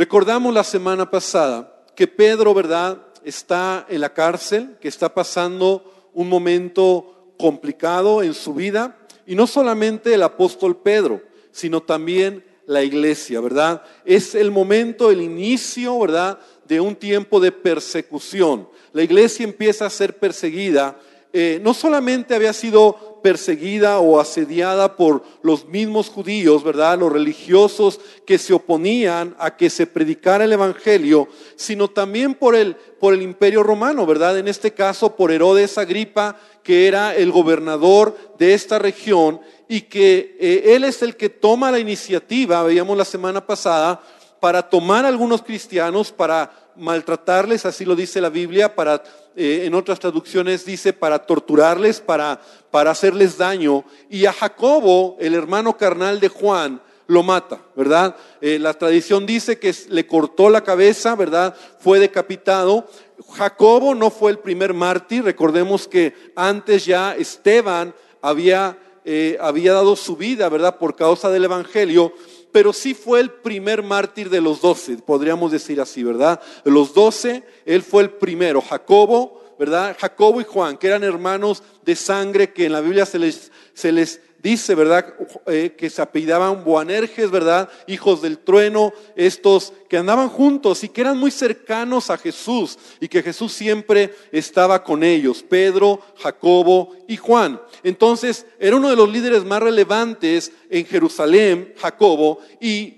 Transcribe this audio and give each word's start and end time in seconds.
Recordamos 0.00 0.54
la 0.54 0.64
semana 0.64 1.10
pasada 1.10 1.84
que 1.94 2.06
Pedro, 2.06 2.54
¿verdad?, 2.54 2.96
está 3.22 3.84
en 3.86 4.00
la 4.00 4.14
cárcel, 4.14 4.78
que 4.80 4.88
está 4.88 5.12
pasando 5.12 6.08
un 6.14 6.26
momento 6.26 7.34
complicado 7.38 8.22
en 8.22 8.32
su 8.32 8.54
vida, 8.54 8.96
y 9.26 9.34
no 9.34 9.46
solamente 9.46 10.14
el 10.14 10.22
apóstol 10.22 10.78
Pedro, 10.78 11.20
sino 11.52 11.82
también 11.82 12.42
la 12.64 12.82
iglesia, 12.82 13.42
¿verdad? 13.42 13.82
Es 14.06 14.34
el 14.34 14.50
momento, 14.50 15.10
el 15.10 15.20
inicio, 15.20 15.98
¿verdad?, 15.98 16.38
de 16.64 16.80
un 16.80 16.96
tiempo 16.96 17.38
de 17.38 17.52
persecución. 17.52 18.70
La 18.94 19.02
iglesia 19.02 19.44
empieza 19.44 19.84
a 19.84 19.90
ser 19.90 20.18
perseguida. 20.18 20.98
Eh, 21.30 21.60
no 21.62 21.74
solamente 21.74 22.34
había 22.34 22.54
sido 22.54 23.09
perseguida 23.22 23.98
o 24.00 24.20
asediada 24.20 24.96
por 24.96 25.22
los 25.42 25.66
mismos 25.66 26.08
judíos, 26.08 26.64
¿verdad? 26.64 26.98
Los 26.98 27.12
religiosos 27.12 28.00
que 28.26 28.38
se 28.38 28.52
oponían 28.52 29.34
a 29.38 29.56
que 29.56 29.70
se 29.70 29.86
predicara 29.86 30.44
el 30.44 30.52
evangelio, 30.52 31.28
sino 31.56 31.88
también 31.88 32.34
por 32.34 32.54
el 32.54 32.76
por 33.00 33.14
el 33.14 33.22
imperio 33.22 33.62
romano, 33.62 34.06
¿verdad? 34.06 34.38
En 34.38 34.46
este 34.46 34.72
caso 34.72 35.16
por 35.16 35.32
Herodes 35.32 35.78
Agripa, 35.78 36.36
que 36.62 36.86
era 36.86 37.16
el 37.16 37.32
gobernador 37.32 38.16
de 38.38 38.52
esta 38.52 38.78
región 38.78 39.40
y 39.68 39.82
que 39.82 40.36
eh, 40.38 40.74
él 40.76 40.84
es 40.84 41.02
el 41.02 41.16
que 41.16 41.30
toma 41.30 41.70
la 41.70 41.78
iniciativa, 41.78 42.62
veíamos 42.62 42.96
la 42.96 43.06
semana 43.06 43.44
pasada, 43.44 44.02
para 44.38 44.68
tomar 44.68 45.04
a 45.04 45.08
algunos 45.08 45.42
cristianos, 45.42 46.12
para 46.12 46.52
maltratarles, 46.76 47.66
así 47.66 47.84
lo 47.84 47.96
dice 47.96 48.20
la 48.20 48.30
Biblia, 48.30 48.74
para, 48.74 49.02
eh, 49.36 49.62
en 49.64 49.74
otras 49.74 49.98
traducciones 49.98 50.64
dice, 50.64 50.92
para 50.92 51.18
torturarles, 51.20 52.00
para, 52.00 52.40
para 52.70 52.90
hacerles 52.90 53.38
daño. 53.38 53.84
Y 54.08 54.26
a 54.26 54.32
Jacobo, 54.32 55.16
el 55.20 55.34
hermano 55.34 55.76
carnal 55.76 56.20
de 56.20 56.28
Juan, 56.28 56.80
lo 57.06 57.22
mata, 57.24 57.60
¿verdad? 57.74 58.14
Eh, 58.40 58.58
la 58.60 58.74
tradición 58.74 59.26
dice 59.26 59.58
que 59.58 59.74
le 59.88 60.06
cortó 60.06 60.48
la 60.48 60.62
cabeza, 60.62 61.16
¿verdad? 61.16 61.56
Fue 61.80 61.98
decapitado. 61.98 62.86
Jacobo 63.32 63.94
no 63.94 64.10
fue 64.10 64.30
el 64.30 64.38
primer 64.38 64.74
mártir, 64.74 65.24
recordemos 65.24 65.88
que 65.88 66.14
antes 66.36 66.86
ya 66.86 67.14
Esteban 67.16 67.94
había 68.22 68.78
eh, 69.04 69.38
había 69.40 69.72
dado 69.72 69.96
su 69.96 70.14
vida, 70.14 70.48
¿verdad?, 70.48 70.76
por 70.78 70.94
causa 70.94 71.30
del 71.30 71.44
Evangelio, 71.44 72.12
pero 72.52 72.72
sí 72.72 72.92
fue 72.92 73.20
el 73.20 73.30
primer 73.30 73.82
mártir 73.82 74.28
de 74.28 74.42
los 74.42 74.60
doce, 74.60 74.98
podríamos 74.98 75.52
decir 75.52 75.80
así, 75.80 76.02
¿verdad? 76.02 76.40
Los 76.64 76.92
doce, 76.92 77.42
él 77.64 77.82
fue 77.82 78.02
el 78.02 78.10
primero. 78.10 78.60
Jacobo, 78.60 79.39
¿verdad? 79.60 79.94
Jacobo 80.00 80.40
y 80.40 80.44
Juan, 80.44 80.78
que 80.78 80.86
eran 80.86 81.04
hermanos 81.04 81.62
de 81.84 81.94
sangre, 81.94 82.50
que 82.50 82.64
en 82.64 82.72
la 82.72 82.80
Biblia 82.80 83.04
se 83.04 83.18
les, 83.18 83.52
se 83.74 83.92
les 83.92 84.18
dice, 84.42 84.74
¿verdad?, 84.74 85.12
eh, 85.48 85.74
que 85.76 85.90
se 85.90 86.00
apellidaban 86.00 86.64
Boanerges, 86.64 87.30
¿verdad?, 87.30 87.68
hijos 87.86 88.22
del 88.22 88.38
trueno, 88.38 88.94
estos 89.16 89.74
que 89.90 89.98
andaban 89.98 90.30
juntos 90.30 90.82
y 90.82 90.88
que 90.88 91.02
eran 91.02 91.18
muy 91.18 91.30
cercanos 91.30 92.08
a 92.08 92.16
Jesús 92.16 92.78
y 93.00 93.08
que 93.08 93.22
Jesús 93.22 93.52
siempre 93.52 94.14
estaba 94.32 94.82
con 94.82 95.04
ellos, 95.04 95.44
Pedro, 95.46 96.00
Jacobo 96.16 96.96
y 97.06 97.18
Juan. 97.18 97.60
Entonces, 97.82 98.46
era 98.58 98.76
uno 98.76 98.88
de 98.88 98.96
los 98.96 99.12
líderes 99.12 99.44
más 99.44 99.62
relevantes 99.62 100.52
en 100.70 100.86
Jerusalén, 100.86 101.74
Jacobo, 101.76 102.38
y 102.62 102.96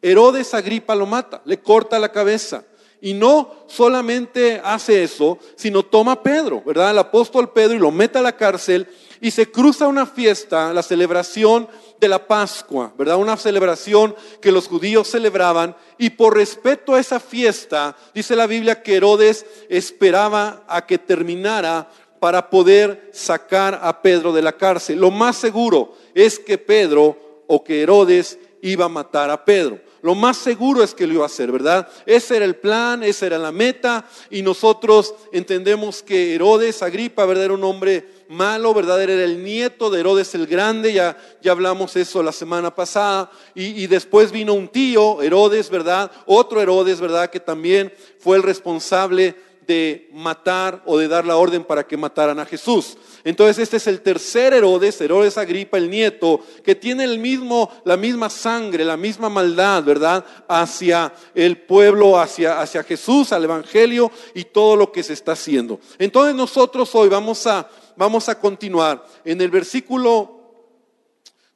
Herodes 0.00 0.54
Agripa 0.54 0.94
lo 0.94 1.04
mata, 1.04 1.42
le 1.44 1.58
corta 1.58 1.98
la 1.98 2.10
cabeza. 2.10 2.64
Y 3.00 3.14
no 3.14 3.54
solamente 3.68 4.60
hace 4.64 5.04
eso, 5.04 5.38
sino 5.54 5.84
toma 5.84 6.12
a 6.12 6.22
Pedro, 6.22 6.62
¿verdad? 6.66 6.90
El 6.90 6.98
apóstol 6.98 7.52
Pedro 7.52 7.76
y 7.76 7.78
lo 7.78 7.90
mete 7.90 8.18
a 8.18 8.22
la 8.22 8.36
cárcel 8.36 8.88
y 9.20 9.30
se 9.30 9.50
cruza 9.50 9.88
una 9.88 10.06
fiesta, 10.06 10.72
la 10.72 10.82
celebración 10.82 11.68
de 12.00 12.08
la 12.08 12.26
Pascua, 12.26 12.92
¿verdad? 12.96 13.16
Una 13.16 13.36
celebración 13.36 14.14
que 14.40 14.52
los 14.52 14.68
judíos 14.68 15.08
celebraban 15.08 15.76
y 15.96 16.10
por 16.10 16.36
respeto 16.36 16.94
a 16.94 17.00
esa 17.00 17.20
fiesta, 17.20 17.96
dice 18.14 18.36
la 18.36 18.46
Biblia 18.46 18.82
que 18.82 18.96
Herodes 18.96 19.46
esperaba 19.68 20.64
a 20.68 20.86
que 20.86 20.98
terminara 20.98 21.88
para 22.20 22.50
poder 22.50 23.10
sacar 23.12 23.78
a 23.82 24.02
Pedro 24.02 24.32
de 24.32 24.42
la 24.42 24.56
cárcel. 24.56 25.00
Lo 25.00 25.10
más 25.10 25.36
seguro 25.36 25.94
es 26.14 26.38
que 26.38 26.58
Pedro 26.58 27.44
o 27.46 27.62
que 27.62 27.82
Herodes 27.82 28.38
iba 28.62 28.86
a 28.86 28.88
matar 28.88 29.30
a 29.30 29.44
Pedro. 29.44 29.80
Lo 30.08 30.14
más 30.14 30.38
seguro 30.38 30.82
es 30.82 30.94
que 30.94 31.06
lo 31.06 31.12
iba 31.12 31.24
a 31.24 31.26
hacer, 31.26 31.52
¿verdad? 31.52 31.86
Ese 32.06 32.36
era 32.36 32.46
el 32.46 32.56
plan, 32.56 33.02
esa 33.02 33.26
era 33.26 33.36
la 33.36 33.52
meta 33.52 34.08
y 34.30 34.40
nosotros 34.40 35.14
entendemos 35.32 36.02
que 36.02 36.34
Herodes 36.34 36.82
Agripa, 36.82 37.26
¿verdad? 37.26 37.44
Era 37.44 37.52
un 37.52 37.62
hombre 37.62 38.08
malo, 38.30 38.72
¿verdad? 38.72 39.02
Era 39.02 39.12
el 39.22 39.44
nieto 39.44 39.90
de 39.90 40.00
Herodes 40.00 40.34
el 40.34 40.46
Grande, 40.46 40.94
ya, 40.94 41.14
ya 41.42 41.52
hablamos 41.52 41.94
eso 41.94 42.22
la 42.22 42.32
semana 42.32 42.74
pasada. 42.74 43.30
Y, 43.54 43.82
y 43.82 43.86
después 43.86 44.32
vino 44.32 44.54
un 44.54 44.68
tío, 44.68 45.20
Herodes, 45.20 45.68
¿verdad? 45.68 46.10
Otro 46.24 46.62
Herodes, 46.62 47.02
¿verdad? 47.02 47.28
Que 47.28 47.40
también 47.40 47.92
fue 48.18 48.38
el 48.38 48.44
responsable 48.44 49.36
de 49.68 50.08
matar 50.14 50.82
o 50.86 50.96
de 50.96 51.08
dar 51.08 51.26
la 51.26 51.36
orden 51.36 51.62
para 51.62 51.86
que 51.86 51.98
mataran 51.98 52.40
a 52.40 52.46
Jesús. 52.46 52.96
Entonces 53.22 53.58
este 53.58 53.76
es 53.76 53.86
el 53.86 54.00
tercer 54.00 54.54
Herodes, 54.54 54.98
Herodes 54.98 55.36
Agripa, 55.36 55.76
el 55.76 55.90
nieto, 55.90 56.40
que 56.64 56.74
tiene 56.74 57.04
el 57.04 57.18
mismo, 57.18 57.70
la 57.84 57.98
misma 57.98 58.30
sangre, 58.30 58.82
la 58.82 58.96
misma 58.96 59.28
maldad, 59.28 59.84
¿verdad? 59.84 60.24
Hacia 60.48 61.12
el 61.34 61.58
pueblo, 61.58 62.18
hacia, 62.18 62.60
hacia 62.60 62.82
Jesús, 62.82 63.30
al 63.30 63.44
Evangelio 63.44 64.10
y 64.32 64.44
todo 64.44 64.74
lo 64.74 64.90
que 64.90 65.02
se 65.02 65.12
está 65.12 65.32
haciendo. 65.32 65.78
Entonces 65.98 66.34
nosotros 66.34 66.92
hoy 66.94 67.10
vamos 67.10 67.46
a, 67.46 67.68
vamos 67.94 68.30
a 68.30 68.40
continuar 68.40 69.06
en 69.22 69.38
el 69.42 69.50
versículo 69.50 70.64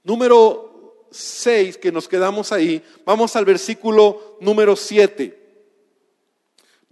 número 0.04 1.06
6 1.10 1.78
que 1.78 1.90
nos 1.90 2.08
quedamos 2.08 2.52
ahí, 2.52 2.84
vamos 3.06 3.34
al 3.36 3.46
versículo 3.46 4.36
número 4.42 4.76
7. 4.76 5.41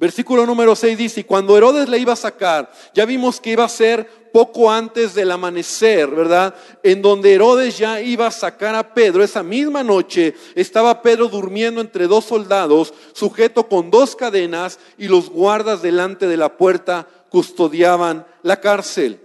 Versículo 0.01 0.47
número 0.47 0.75
6 0.75 0.97
dice, 0.97 1.21
y 1.21 1.25
cuando 1.25 1.59
Herodes 1.59 1.87
le 1.87 1.99
iba 1.99 2.15
a 2.15 2.17
sacar, 2.17 2.73
ya 2.95 3.05
vimos 3.05 3.39
que 3.39 3.51
iba 3.51 3.65
a 3.65 3.69
ser 3.69 4.31
poco 4.33 4.71
antes 4.71 5.15
del 5.15 5.31
amanecer, 5.31 6.09
¿verdad? 6.09 6.55
En 6.83 7.03
donde 7.03 7.35
Herodes 7.35 7.77
ya 7.77 8.01
iba 8.01 8.27
a 8.27 8.31
sacar 8.31 8.75
a 8.75 8.95
Pedro. 8.95 9.23
Esa 9.23 9.43
misma 9.43 9.83
noche 9.83 10.35
estaba 10.55 11.03
Pedro 11.03 11.29
durmiendo 11.29 11.83
entre 11.83 12.07
dos 12.07 12.25
soldados, 12.25 12.95
sujeto 13.13 13.69
con 13.69 13.91
dos 13.91 14.17
cadenas, 14.17 14.79
y 14.97 15.07
los 15.07 15.29
guardas 15.29 15.83
delante 15.83 16.27
de 16.27 16.39
la 16.39 16.57
puerta 16.57 17.07
custodiaban 17.29 18.27
la 18.43 18.59
cárcel. 18.59 19.21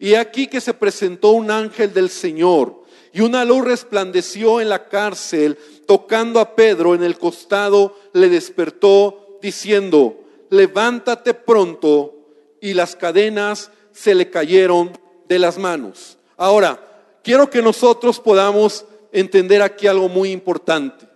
Y 0.00 0.14
aquí 0.14 0.48
que 0.48 0.60
se 0.60 0.74
presentó 0.74 1.30
un 1.30 1.52
ángel 1.52 1.94
del 1.94 2.10
Señor, 2.10 2.82
y 3.12 3.20
una 3.20 3.44
luz 3.44 3.64
resplandeció 3.64 4.60
en 4.60 4.70
la 4.70 4.88
cárcel, 4.88 5.56
tocando 5.86 6.40
a 6.40 6.56
Pedro 6.56 6.96
en 6.96 7.04
el 7.04 7.16
costado, 7.16 7.96
le 8.12 8.28
despertó 8.28 9.25
diciendo, 9.46 10.24
levántate 10.50 11.32
pronto, 11.32 12.14
y 12.60 12.74
las 12.74 12.96
cadenas 12.96 13.70
se 13.92 14.12
le 14.12 14.28
cayeron 14.28 14.90
de 15.28 15.38
las 15.38 15.56
manos. 15.56 16.18
Ahora, 16.36 16.80
quiero 17.22 17.48
que 17.48 17.62
nosotros 17.62 18.18
podamos 18.18 18.84
entender 19.12 19.62
aquí 19.62 19.86
algo 19.86 20.08
muy 20.08 20.32
importante. 20.32 21.06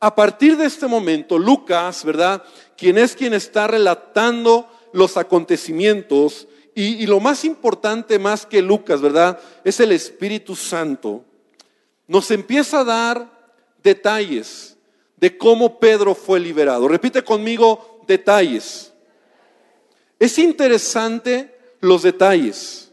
A 0.00 0.14
partir 0.14 0.58
de 0.58 0.66
este 0.66 0.86
momento, 0.86 1.38
Lucas, 1.38 2.04
¿verdad? 2.04 2.42
Quien 2.76 2.98
es 2.98 3.16
quien 3.16 3.32
está 3.32 3.66
relatando 3.66 4.68
los 4.92 5.16
acontecimientos, 5.16 6.46
y, 6.74 7.02
y, 7.02 7.06
lo 7.06 7.20
más 7.20 7.44
importante 7.44 8.18
más 8.18 8.44
que 8.44 8.60
Lucas, 8.60 9.00
¿verdad? 9.00 9.40
Es 9.64 9.80
el 9.80 9.92
Espíritu 9.92 10.54
Santo. 10.54 11.24
Nos 12.06 12.30
empieza 12.30 12.80
a 12.80 12.84
dar 12.84 13.54
detalles 13.82 14.77
de 15.20 15.36
cómo 15.36 15.78
Pedro 15.78 16.14
fue 16.14 16.40
liberado. 16.40 16.88
Repite 16.88 17.22
conmigo 17.22 18.02
detalles. 18.06 18.92
Es 20.18 20.38
interesante 20.38 21.54
los 21.80 22.02
detalles. 22.02 22.92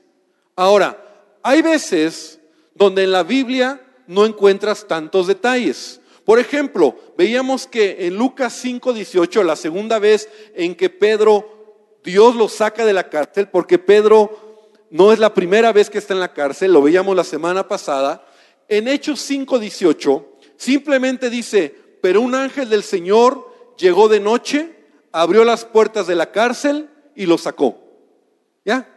Ahora, 0.56 1.02
hay 1.44 1.62
veces 1.62 2.40
donde 2.74 3.04
en 3.04 3.12
la 3.12 3.24
Biblia 3.24 3.82
no 4.08 4.26
encuentras 4.26 4.88
tantos 4.88 5.28
detalles. 5.28 6.02
Por 6.24 6.40
ejemplo, 6.40 6.96
veíamos 7.18 7.68
que 7.68 8.08
en 8.08 8.16
Lucas 8.16 8.54
5:18, 8.54 9.44
la 9.44 9.56
segunda 9.56 10.00
vez 10.00 10.30
en 10.56 10.76
que 10.76 10.90
Pedro, 10.90 11.98
Dios 12.04 12.36
lo 12.36 12.50
saca 12.50 12.86
de 12.86 12.94
la 12.94 13.10
cárcel, 13.10 13.48
porque 13.50 13.80
Pedro 13.80 14.72
no 14.90 15.12
es 15.12 15.20
la 15.20 15.34
primera 15.34 15.72
vez 15.72 15.90
que 15.90 15.98
está 15.98 16.14
en 16.14 16.20
la 16.20 16.34
cárcel, 16.34 16.74
lo 16.74 16.82
veíamos 16.82 17.16
la 17.16 17.24
semana 17.24 17.68
pasada, 17.68 18.26
en 18.68 18.88
Hechos 18.88 19.20
5:18 19.20 20.26
simplemente 20.58 21.30
dice, 21.30 21.76
pero 22.06 22.22
un 22.22 22.36
ángel 22.36 22.70
del 22.70 22.84
Señor 22.84 23.52
llegó 23.80 24.08
de 24.08 24.20
noche, 24.20 24.76
abrió 25.12 25.44
las 25.44 25.66
puertas 25.66 26.06
de 26.06 26.14
la 26.14 26.32
cárcel 26.32 26.88
y 27.16 27.26
lo 27.26 27.40
sacó. 27.40 27.80
¿Ya? 28.64 28.88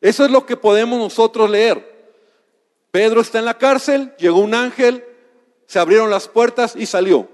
Eso 0.00 0.24
es 0.24 0.30
lo 0.30 0.46
que 0.46 0.56
podemos 0.56 1.00
nosotros 1.00 1.50
leer. 1.50 2.14
Pedro 2.92 3.22
está 3.22 3.40
en 3.40 3.44
la 3.44 3.58
cárcel, 3.58 4.14
llegó 4.20 4.38
un 4.38 4.54
ángel, 4.54 5.04
se 5.66 5.80
abrieron 5.80 6.10
las 6.10 6.28
puertas 6.28 6.76
y 6.76 6.86
salió. 6.86 7.28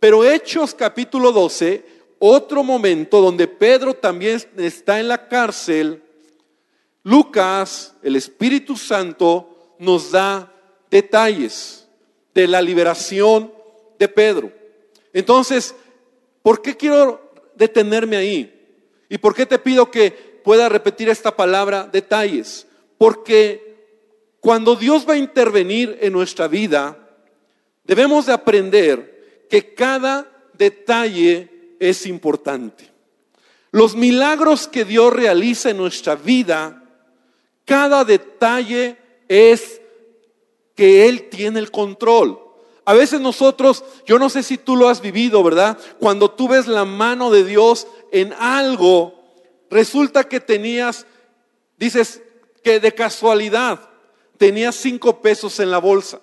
Pero 0.00 0.24
Hechos 0.24 0.74
capítulo 0.74 1.30
12, 1.30 1.84
otro 2.18 2.64
momento 2.64 3.20
donde 3.20 3.46
Pedro 3.46 3.92
también 3.92 4.40
está 4.56 5.00
en 5.00 5.08
la 5.08 5.28
cárcel, 5.28 6.02
Lucas, 7.02 7.94
el 8.02 8.16
Espíritu 8.16 8.74
Santo, 8.78 9.74
nos 9.78 10.12
da 10.12 10.50
detalles 10.90 11.86
de 12.32 12.48
la 12.48 12.62
liberación 12.62 13.53
de 13.98 14.08
Pedro. 14.08 14.52
Entonces, 15.12 15.74
¿Por 16.44 16.60
qué 16.60 16.76
quiero 16.76 17.22
detenerme 17.54 18.18
ahí? 18.18 18.52
¿Y 19.08 19.16
por 19.16 19.34
qué 19.34 19.46
te 19.46 19.58
pido 19.58 19.90
que 19.90 20.10
pueda 20.44 20.68
repetir 20.68 21.08
esta 21.08 21.34
palabra 21.34 21.88
detalles? 21.90 22.66
Porque 22.98 23.78
cuando 24.40 24.76
Dios 24.76 25.08
va 25.08 25.14
a 25.14 25.16
intervenir 25.16 25.96
en 26.02 26.12
nuestra 26.12 26.46
vida, 26.46 26.98
debemos 27.84 28.26
de 28.26 28.34
aprender 28.34 29.46
que 29.48 29.72
cada 29.72 30.30
detalle 30.52 31.76
es 31.80 32.04
importante. 32.04 32.90
Los 33.70 33.96
milagros 33.96 34.68
que 34.68 34.84
Dios 34.84 35.14
realiza 35.14 35.70
en 35.70 35.78
nuestra 35.78 36.14
vida, 36.14 36.84
cada 37.64 38.04
detalle 38.04 38.98
es 39.28 39.80
que 40.74 41.08
Él 41.08 41.30
tiene 41.30 41.58
el 41.58 41.70
control. 41.70 42.38
A 42.84 42.92
veces 42.92 43.20
nosotros, 43.20 43.84
yo 44.06 44.18
no 44.18 44.28
sé 44.28 44.42
si 44.42 44.58
tú 44.58 44.76
lo 44.76 44.88
has 44.88 45.00
vivido, 45.00 45.42
¿verdad? 45.42 45.78
Cuando 45.98 46.30
tú 46.30 46.48
ves 46.48 46.66
la 46.66 46.84
mano 46.84 47.30
de 47.30 47.44
Dios 47.44 47.86
en 48.12 48.32
algo, 48.34 49.24
resulta 49.70 50.24
que 50.24 50.40
tenías, 50.40 51.06
dices 51.78 52.22
que 52.62 52.80
de 52.80 52.92
casualidad, 52.92 53.88
tenías 54.36 54.74
cinco 54.74 55.20
pesos 55.22 55.60
en 55.60 55.70
la 55.70 55.78
bolsa. 55.78 56.20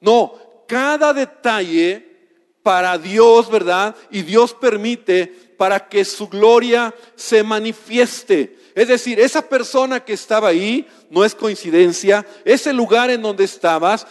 No, 0.00 0.34
cada 0.68 1.12
detalle 1.12 2.14
para 2.62 2.96
Dios, 2.96 3.50
¿verdad? 3.50 3.94
Y 4.10 4.22
Dios 4.22 4.54
permite 4.54 5.26
para 5.58 5.88
que 5.88 6.04
su 6.04 6.28
gloria 6.28 6.94
se 7.14 7.42
manifieste. 7.42 8.56
Es 8.74 8.88
decir, 8.88 9.20
esa 9.20 9.42
persona 9.42 10.04
que 10.04 10.14
estaba 10.14 10.48
ahí, 10.48 10.86
no 11.08 11.24
es 11.24 11.34
coincidencia, 11.34 12.26
ese 12.44 12.72
lugar 12.72 13.10
en 13.10 13.22
donde 13.22 13.44
estabas, 13.44 14.06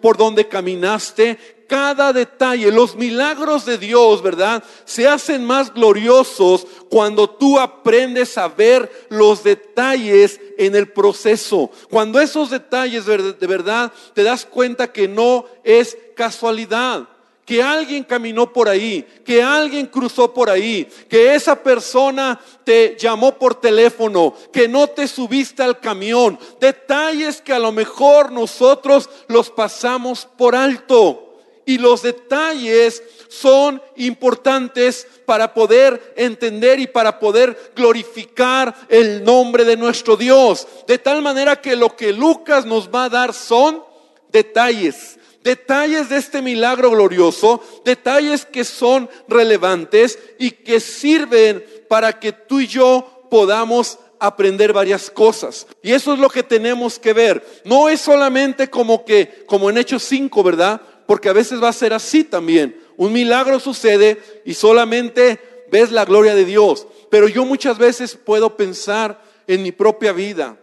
por 0.00 0.16
donde 0.16 0.48
caminaste, 0.48 1.38
cada 1.68 2.14
detalle, 2.14 2.72
los 2.72 2.96
milagros 2.96 3.66
de 3.66 3.76
Dios, 3.76 4.22
¿verdad? 4.22 4.64
Se 4.86 5.06
hacen 5.06 5.44
más 5.44 5.74
gloriosos 5.74 6.66
cuando 6.88 7.28
tú 7.28 7.58
aprendes 7.58 8.38
a 8.38 8.48
ver 8.48 8.90
los 9.10 9.44
detalles 9.44 10.40
en 10.56 10.74
el 10.74 10.88
proceso. 10.90 11.70
Cuando 11.90 12.18
esos 12.18 12.48
detalles 12.48 13.04
de 13.04 13.46
verdad 13.46 13.92
te 14.14 14.22
das 14.22 14.46
cuenta 14.46 14.90
que 14.90 15.06
no 15.06 15.44
es 15.62 15.98
casualidad 16.16 17.06
que 17.48 17.62
alguien 17.62 18.04
caminó 18.04 18.52
por 18.52 18.68
ahí, 18.68 19.02
que 19.24 19.42
alguien 19.42 19.86
cruzó 19.86 20.34
por 20.34 20.50
ahí, 20.50 20.86
que 21.08 21.34
esa 21.34 21.62
persona 21.62 22.38
te 22.62 22.94
llamó 23.00 23.38
por 23.38 23.54
teléfono, 23.54 24.34
que 24.52 24.68
no 24.68 24.88
te 24.88 25.08
subiste 25.08 25.62
al 25.62 25.80
camión, 25.80 26.38
detalles 26.60 27.40
que 27.40 27.54
a 27.54 27.58
lo 27.58 27.72
mejor 27.72 28.32
nosotros 28.32 29.08
los 29.28 29.48
pasamos 29.48 30.28
por 30.36 30.54
alto. 30.54 31.24
Y 31.64 31.78
los 31.78 32.02
detalles 32.02 33.02
son 33.28 33.80
importantes 33.96 35.06
para 35.24 35.54
poder 35.54 36.12
entender 36.16 36.80
y 36.80 36.86
para 36.86 37.18
poder 37.18 37.72
glorificar 37.74 38.74
el 38.90 39.24
nombre 39.24 39.64
de 39.64 39.78
nuestro 39.78 40.18
Dios. 40.18 40.68
De 40.86 40.98
tal 40.98 41.22
manera 41.22 41.62
que 41.62 41.76
lo 41.76 41.96
que 41.96 42.12
Lucas 42.12 42.66
nos 42.66 42.90
va 42.90 43.04
a 43.04 43.08
dar 43.08 43.32
son 43.32 43.82
detalles 44.30 45.17
detalles 45.42 46.08
de 46.08 46.16
este 46.16 46.42
milagro 46.42 46.90
glorioso, 46.90 47.62
detalles 47.84 48.44
que 48.44 48.64
son 48.64 49.08
relevantes 49.28 50.18
y 50.38 50.50
que 50.50 50.80
sirven 50.80 51.64
para 51.88 52.18
que 52.18 52.32
tú 52.32 52.60
y 52.60 52.66
yo 52.66 53.26
podamos 53.30 53.98
aprender 54.20 54.72
varias 54.72 55.10
cosas. 55.10 55.66
Y 55.82 55.92
eso 55.92 56.12
es 56.12 56.18
lo 56.18 56.28
que 56.28 56.42
tenemos 56.42 56.98
que 56.98 57.12
ver. 57.12 57.62
No 57.64 57.88
es 57.88 58.00
solamente 58.00 58.68
como 58.68 59.04
que, 59.04 59.44
como 59.46 59.70
en 59.70 59.78
Hechos 59.78 60.02
5, 60.04 60.42
¿verdad? 60.42 60.80
Porque 61.06 61.28
a 61.28 61.32
veces 61.32 61.62
va 61.62 61.68
a 61.68 61.72
ser 61.72 61.92
así 61.92 62.24
también. 62.24 62.78
Un 62.96 63.12
milagro 63.12 63.60
sucede 63.60 64.42
y 64.44 64.54
solamente 64.54 65.66
ves 65.70 65.92
la 65.92 66.04
gloria 66.04 66.34
de 66.34 66.44
Dios. 66.44 66.86
Pero 67.10 67.28
yo 67.28 67.44
muchas 67.44 67.78
veces 67.78 68.16
puedo 68.16 68.56
pensar 68.56 69.22
en 69.46 69.62
mi 69.62 69.72
propia 69.72 70.12
vida 70.12 70.58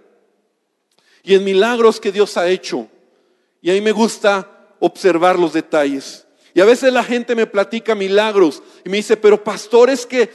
y 1.24 1.33
en 1.33 1.44
milagros 1.44 2.00
que 2.00 2.12
Dios 2.12 2.38
ha 2.38 2.48
hecho. 2.50 2.88
Y 3.62 3.71
a 3.71 3.74
mí 3.74 3.81
me 3.81 3.92
gusta 3.92 4.55
observar 4.85 5.39
los 5.39 5.53
detalles. 5.53 6.27
Y 6.53 6.61
a 6.61 6.65
veces 6.65 6.93
la 6.93 7.03
gente 7.03 7.35
me 7.35 7.47
platica 7.47 7.95
milagros 7.95 8.61
y 8.85 8.89
me 8.89 8.97
dice, 8.97 9.17
pero 9.17 9.43
pastor, 9.43 9.89
es 9.89 10.05
que 10.05 10.29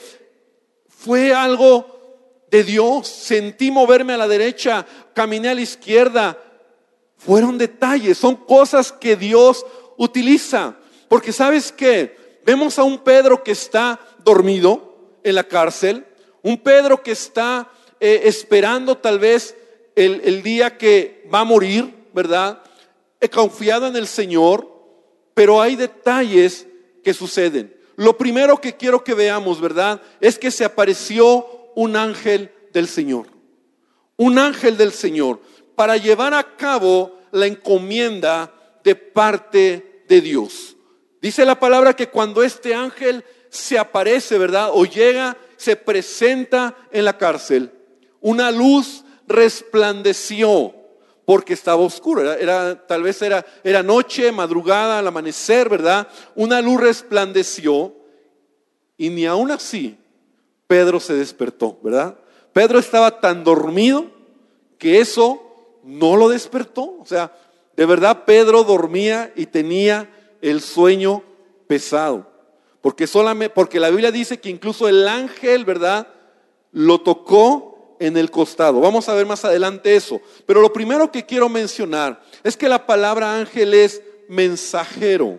fue 0.88 1.32
algo 1.32 2.46
de 2.50 2.64
Dios. 2.64 3.08
Sentí 3.08 3.70
moverme 3.70 4.12
a 4.12 4.18
la 4.18 4.28
derecha, 4.28 4.84
caminé 5.14 5.48
a 5.48 5.54
la 5.54 5.60
izquierda. 5.62 6.36
Fueron 7.16 7.56
detalles, 7.56 8.18
son 8.18 8.36
cosas 8.36 8.92
que 8.92 9.16
Dios 9.16 9.64
utiliza. 9.96 10.76
Porque 11.08 11.32
sabes 11.32 11.70
que 11.72 12.40
vemos 12.44 12.78
a 12.78 12.82
un 12.82 12.98
Pedro 12.98 13.42
que 13.42 13.52
está 13.52 14.00
dormido 14.24 15.16
en 15.22 15.36
la 15.36 15.44
cárcel, 15.44 16.04
un 16.42 16.58
Pedro 16.58 17.02
que 17.02 17.12
está 17.12 17.70
eh, 18.00 18.22
esperando 18.24 18.98
tal 18.98 19.18
vez 19.18 19.56
el, 19.94 20.20
el 20.24 20.42
día 20.42 20.76
que 20.76 21.26
va 21.32 21.40
a 21.40 21.44
morir, 21.44 21.94
¿verdad? 22.12 22.62
He 23.20 23.28
confiado 23.28 23.86
en 23.86 23.96
el 23.96 24.06
Señor, 24.06 24.68
pero 25.34 25.60
hay 25.60 25.76
detalles 25.76 26.66
que 27.04 27.14
suceden. 27.14 27.76
Lo 27.96 28.16
primero 28.16 28.60
que 28.60 28.76
quiero 28.76 29.04
que 29.04 29.14
veamos, 29.14 29.60
¿verdad? 29.60 30.00
Es 30.20 30.38
que 30.38 30.50
se 30.50 30.64
apareció 30.64 31.46
un 31.74 31.96
ángel 31.96 32.50
del 32.72 32.88
Señor. 32.88 33.26
Un 34.16 34.38
ángel 34.38 34.76
del 34.76 34.92
Señor 34.92 35.40
para 35.74 35.96
llevar 35.96 36.34
a 36.34 36.56
cabo 36.56 37.18
la 37.30 37.46
encomienda 37.46 38.52
de 38.82 38.94
parte 38.94 40.04
de 40.08 40.20
Dios. 40.20 40.76
Dice 41.20 41.44
la 41.44 41.60
palabra 41.60 41.94
que 41.94 42.08
cuando 42.08 42.42
este 42.42 42.74
ángel 42.74 43.24
se 43.50 43.78
aparece, 43.78 44.38
¿verdad? 44.38 44.70
O 44.72 44.84
llega, 44.84 45.36
se 45.56 45.76
presenta 45.76 46.76
en 46.90 47.04
la 47.04 47.18
cárcel, 47.18 47.70
una 48.20 48.50
luz 48.50 49.04
resplandeció 49.26 50.74
porque 51.30 51.54
estaba 51.54 51.80
oscuro. 51.80 52.28
Era, 52.32 52.74
tal 52.88 53.04
vez 53.04 53.22
era, 53.22 53.46
era 53.62 53.84
noche, 53.84 54.32
madrugada, 54.32 54.98
al 54.98 55.06
amanecer, 55.06 55.68
¿verdad? 55.68 56.08
Una 56.34 56.60
luz 56.60 56.80
resplandeció 56.80 57.94
y 58.98 59.10
ni 59.10 59.26
aún 59.26 59.52
así 59.52 59.96
Pedro 60.66 60.98
se 60.98 61.14
despertó, 61.14 61.78
¿verdad? 61.84 62.18
Pedro 62.52 62.80
estaba 62.80 63.20
tan 63.20 63.44
dormido 63.44 64.06
que 64.76 64.98
eso 64.98 65.40
no 65.84 66.16
lo 66.16 66.28
despertó. 66.28 66.96
O 66.98 67.06
sea, 67.06 67.32
de 67.76 67.86
verdad 67.86 68.24
Pedro 68.24 68.64
dormía 68.64 69.32
y 69.36 69.46
tenía 69.46 70.10
el 70.42 70.60
sueño 70.60 71.22
pesado. 71.68 72.26
Porque 72.80 73.06
solamente, 73.06 73.54
porque 73.54 73.78
la 73.78 73.90
Biblia 73.90 74.10
dice 74.10 74.40
que 74.40 74.50
incluso 74.50 74.88
el 74.88 75.06
ángel, 75.06 75.64
¿verdad? 75.64 76.08
Lo 76.72 77.02
tocó 77.02 77.69
en 78.00 78.16
el 78.16 78.30
costado. 78.30 78.80
Vamos 78.80 79.08
a 79.08 79.14
ver 79.14 79.26
más 79.26 79.44
adelante 79.44 79.94
eso. 79.94 80.20
Pero 80.46 80.60
lo 80.60 80.72
primero 80.72 81.12
que 81.12 81.24
quiero 81.24 81.48
mencionar 81.48 82.20
es 82.42 82.56
que 82.56 82.68
la 82.68 82.86
palabra 82.86 83.38
ángel 83.38 83.74
es 83.74 84.02
mensajero. 84.28 85.38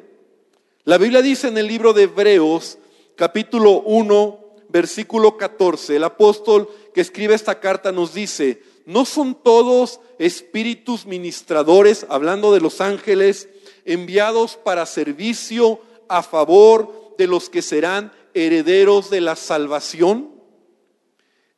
La 0.86 0.98
Biblia 0.98 1.22
dice 1.22 1.50
en 1.50 1.58
el 1.58 1.68
libro 1.68 1.91
de 1.91 2.03
Hebreos, 2.03 2.77
capítulo 3.15 3.82
1, 3.82 4.39
versículo 4.70 5.38
14, 5.38 5.98
el 5.98 6.03
apóstol 6.03 6.70
que 6.94 7.01
escribe 7.01 7.34
esta 7.34 7.60
carta 7.60 7.91
nos 7.91 8.13
dice, 8.13 8.62
¿no 8.86 9.06
son 9.06 9.36
todos 9.36 10.00
espíritus 10.20 11.06
ministradores, 11.06 12.06
hablando 12.10 12.53
de 12.53 12.62
los 12.62 12.80
ángeles, 12.80 13.50
enviados 13.86 14.56
para 14.56 14.86
servicio 14.86 15.82
a 16.08 16.24
favor 16.24 17.15
de 17.18 17.27
los 17.27 17.50
que 17.50 17.62
serán 17.62 18.12
herederos 18.34 19.10
de 19.10 19.22
la 19.22 19.36
salvación? 19.36 20.41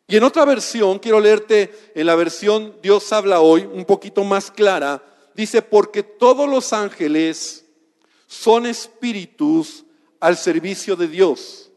Y 0.07 0.17
en 0.17 0.24
otra 0.24 0.45
versión, 0.45 1.00
quiero 1.00 1.19
leerte 1.19 1.91
en 1.95 2.05
la 2.05 2.15
versión 2.15 2.77
Dios 2.81 3.12
habla 3.13 3.39
hoy, 3.39 3.62
un 3.62 3.86
poquito 3.86 4.24
más 4.24 4.51
clara, 4.51 5.03
dice, 5.33 5.62
porque 5.62 6.03
todos 6.03 6.50
los 6.50 6.74
ángeles 6.74 7.65
son 8.27 8.65
espíritus 8.65 9.86
al 10.19 10.38
servicio 10.38 10.95
de 10.95 11.07
Dios, 11.07 11.72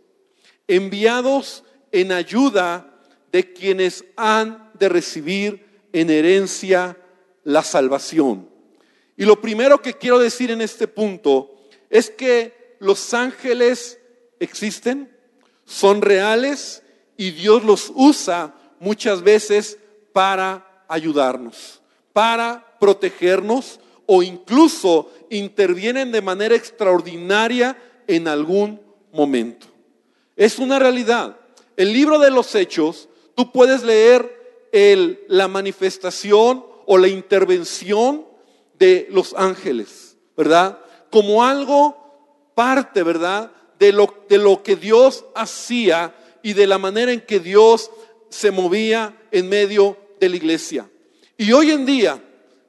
enviados 0.67 1.65
en 1.93 2.13
ayuda 2.13 3.01
de 3.31 3.53
quienes 3.53 4.05
han 4.17 4.71
de 4.75 4.89
recibir 4.89 5.67
en 5.93 6.11
herencia 6.11 6.97
la 7.45 7.63
salvación. 7.63 8.49
Y 9.17 9.25
lo 9.25 9.41
primero 9.41 9.81
que 9.81 9.95
quiero 9.95 10.19
decir 10.19 10.51
en 10.51 10.61
este 10.61 10.89
punto 10.89 11.55
es 11.91 12.11
que 12.11 12.77
los 12.81 13.15
ángeles 13.15 13.99
existen, 14.41 15.17
son 15.65 16.03
reales, 16.03 16.83
y 17.17 17.31
Dios 17.31 17.65
los 17.65 17.93
usa 17.95 18.55
muchas 18.79 19.23
veces 19.23 19.79
para 20.13 20.85
ayudarnos, 20.89 21.81
para 22.13 22.77
protegernos 22.79 23.81
o 24.07 24.23
incluso 24.23 25.11
intervienen 25.31 26.13
de 26.13 26.23
manera 26.23 26.55
extraordinaria 26.55 27.77
en 28.07 28.29
algún 28.29 28.81
momento. 29.13 29.67
Es 30.37 30.59
una 30.59 30.79
realidad. 30.79 31.37
El 31.77 31.93
libro 31.93 32.19
de 32.19 32.31
los 32.31 32.55
hechos, 32.55 33.09
tú 33.35 33.51
puedes 33.53 33.83
leer 33.83 34.69
el, 34.73 35.21
la 35.29 35.49
manifestación 35.49 36.65
o 36.87 36.99
la 36.99 37.09
intervención 37.09 38.27
de 38.79 39.09
los 39.11 39.35
ángeles, 39.35 40.17
¿verdad? 40.37 40.79
Como 41.11 41.43
algo 41.43 42.53
parte, 42.55 43.03
¿verdad? 43.03 43.51
de 43.79 43.93
lo, 43.93 44.15
de 44.29 44.39
lo 44.39 44.63
que 44.63 44.77
Dios 44.77 45.25
hacía 45.35 46.15
y 46.43 46.53
de 46.53 46.67
la 46.67 46.79
manera 46.79 47.13
en 47.13 47.21
que 47.21 47.41
Dios 47.41 47.91
se 48.29 48.51
movía 48.51 49.17
en 49.31 49.49
medio 49.49 49.97
de 50.21 50.29
la 50.29 50.37
iglesia. 50.37 50.91
Y 51.37 51.53
hoy 51.53 51.71
en 51.71 51.87
día 51.87 52.23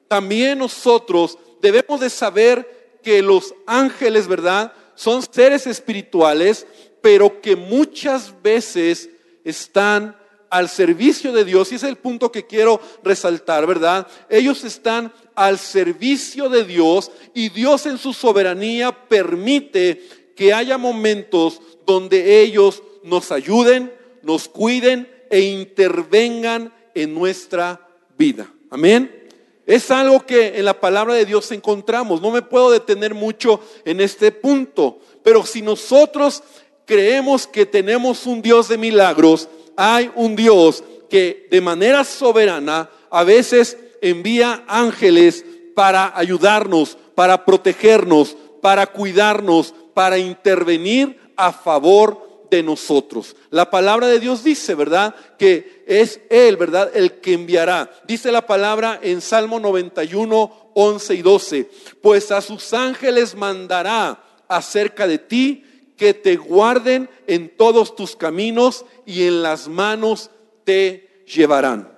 también 0.07 0.59
nosotros 0.59 1.37
debemos 1.61 1.99
de 1.99 2.09
saber 2.09 2.99
que 3.03 3.21
los 3.21 3.53
ángeles, 3.65 4.27
¿verdad? 4.27 4.73
Son 4.95 5.21
seres 5.21 5.67
espirituales, 5.67 6.65
pero 7.01 7.41
que 7.41 7.55
muchas 7.55 8.33
veces 8.41 9.09
están 9.43 10.17
al 10.49 10.69
servicio 10.69 11.31
de 11.31 11.45
Dios. 11.45 11.71
Y 11.71 11.75
ese 11.75 11.85
es 11.85 11.91
el 11.91 11.97
punto 11.97 12.31
que 12.31 12.45
quiero 12.45 12.81
resaltar, 13.03 13.65
¿verdad? 13.65 14.07
Ellos 14.29 14.63
están 14.63 15.13
al 15.35 15.57
servicio 15.59 16.49
de 16.49 16.63
Dios 16.63 17.11
y 17.33 17.49
Dios 17.49 17.85
en 17.85 17.97
su 17.97 18.13
soberanía 18.13 18.91
permite 19.07 20.33
que 20.35 20.53
haya 20.53 20.77
momentos 20.77 21.61
donde 21.85 22.41
ellos 22.41 22.83
nos 23.07 23.31
ayuden, 23.31 23.93
nos 24.21 24.47
cuiden 24.47 25.09
e 25.29 25.41
intervengan 25.41 26.73
en 26.93 27.13
nuestra 27.13 27.87
vida. 28.17 28.51
Amén. 28.69 29.17
Es 29.65 29.91
algo 29.91 30.25
que 30.25 30.59
en 30.59 30.65
la 30.65 30.79
palabra 30.79 31.13
de 31.13 31.25
Dios 31.25 31.51
encontramos. 31.51 32.21
No 32.21 32.31
me 32.31 32.41
puedo 32.41 32.71
detener 32.71 33.13
mucho 33.13 33.59
en 33.83 33.99
este 33.99 34.31
punto, 34.31 34.99
pero 35.23 35.45
si 35.45 35.61
nosotros 35.61 36.41
creemos 36.85 37.47
que 37.47 37.65
tenemos 37.65 38.25
un 38.25 38.41
Dios 38.41 38.69
de 38.69 38.77
milagros, 38.77 39.49
hay 39.75 40.09
un 40.15 40.35
Dios 40.35 40.83
que 41.09 41.47
de 41.51 41.61
manera 41.61 42.03
soberana 42.03 42.89
a 43.09 43.23
veces 43.23 43.77
envía 44.01 44.63
ángeles 44.67 45.45
para 45.75 46.17
ayudarnos, 46.17 46.97
para 47.13 47.45
protegernos, 47.45 48.37
para 48.61 48.87
cuidarnos, 48.87 49.73
para 49.93 50.17
intervenir 50.17 51.19
a 51.35 51.51
favor 51.51 52.26
de 52.49 52.63
nosotros. 52.63 53.35
La 53.49 53.69
palabra 53.69 54.07
de 54.07 54.19
Dios 54.19 54.43
dice, 54.43 54.75
¿verdad? 54.75 55.15
Que 55.37 55.83
es 55.87 56.19
Él, 56.29 56.57
¿verdad? 56.57 56.91
El 56.93 57.19
que 57.19 57.33
enviará. 57.33 57.91
Dice 58.07 58.31
la 58.31 58.45
palabra 58.45 58.99
en 59.01 59.21
Salmo 59.21 59.59
91, 59.59 60.71
11 60.73 61.15
y 61.15 61.21
12. 61.21 61.69
Pues 62.01 62.31
a 62.31 62.41
sus 62.41 62.73
ángeles 62.73 63.35
mandará 63.35 64.23
acerca 64.47 65.07
de 65.07 65.17
ti 65.17 65.63
que 65.97 66.13
te 66.13 66.35
guarden 66.35 67.09
en 67.25 67.55
todos 67.55 67.95
tus 67.95 68.15
caminos 68.15 68.85
y 69.05 69.23
en 69.23 69.41
las 69.41 69.67
manos 69.67 70.29
te 70.63 71.23
llevarán. 71.25 71.91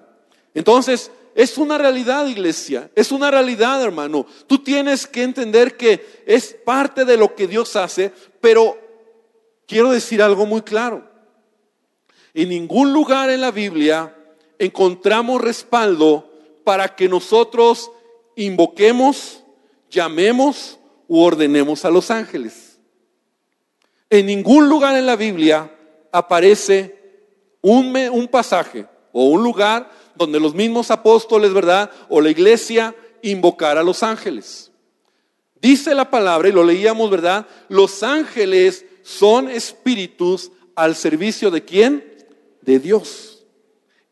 Entonces, 0.54 1.12
es 1.36 1.58
una 1.58 1.78
realidad, 1.78 2.28
iglesia. 2.28 2.90
Es 2.96 3.12
una 3.12 3.32
realidad, 3.32 3.82
hermano. 3.82 4.26
Tú 4.48 4.60
tienes 4.60 5.08
que 5.08 5.24
entender 5.24 5.78
que 5.78 6.24
es 6.26 6.56
parte 6.66 7.06
de 7.06 7.18
lo 7.18 7.36
que 7.36 7.48
Dios 7.48 7.76
hace, 7.76 8.12
pero 8.42 8.78
quiero 9.70 9.92
decir 9.92 10.22
algo 10.22 10.48
muy 10.48 10.64
claro. 10.64 11.08
En 12.34 12.50
ningún 12.50 12.92
lugar 12.92 13.30
en 13.30 13.42
la 13.42 13.52
Biblia 13.52 14.16
encontramos 14.58 15.40
respaldo 15.40 16.30
para 16.66 16.96
que 16.96 17.08
nosotros 17.08 17.92
invoquemos, 18.36 19.44
llamemos 19.90 20.80
u 21.08 21.22
ordenemos 21.22 21.86
a 21.86 21.92
los 21.92 22.10
ángeles. 22.10 22.80
En 24.10 24.26
ningún 24.26 24.68
lugar 24.68 24.98
en 24.98 25.06
la 25.06 25.16
Biblia 25.16 25.72
aparece 26.12 27.28
un, 27.62 27.96
un 27.96 28.28
pasaje 28.28 28.88
o 29.12 29.26
un 29.26 29.44
lugar 29.44 29.92
donde 30.16 30.40
los 30.40 30.56
mismos 30.56 30.90
apóstoles, 30.90 31.54
¿verdad? 31.54 31.92
O 32.10 32.22
la 32.22 32.32
iglesia 32.32 32.96
invocar 33.22 33.78
a 33.78 33.84
los 33.84 34.02
ángeles. 34.02 34.72
Dice 35.62 35.94
la 35.94 36.10
palabra, 36.10 36.50
y 36.50 36.54
lo 36.54 36.64
leíamos, 36.64 37.10
¿verdad? 37.12 37.46
Los 37.68 38.02
ángeles 38.02 38.86
son 39.10 39.50
espíritus 39.50 40.52
al 40.76 40.96
servicio 40.96 41.52
de 41.52 41.64
quién? 41.64 42.04
De 42.62 42.80
Dios. 42.80 43.46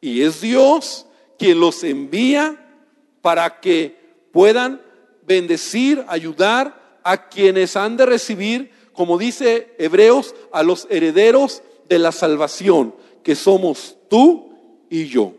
Y 0.02 0.22
es 0.22 0.42
Dios 0.42 1.06
quien 1.38 1.60
los 1.60 1.84
envía 1.84 2.82
para 3.22 3.60
que 3.60 3.98
puedan 4.32 4.82
bendecir, 5.26 6.04
ayudar 6.08 7.00
a 7.04 7.30
quienes 7.30 7.76
han 7.76 7.98
de 7.98 8.06
recibir 8.06 8.72
como 8.98 9.20
dice 9.20 9.76
Hebreos, 9.78 10.34
a 10.52 10.64
los 10.64 10.88
herederos 10.90 11.62
de 11.88 12.00
la 12.00 12.12
salvación, 12.12 12.96
que 13.24 13.36
somos 13.36 13.96
tú 14.10 14.50
y 14.90 15.06
yo. 15.06 15.34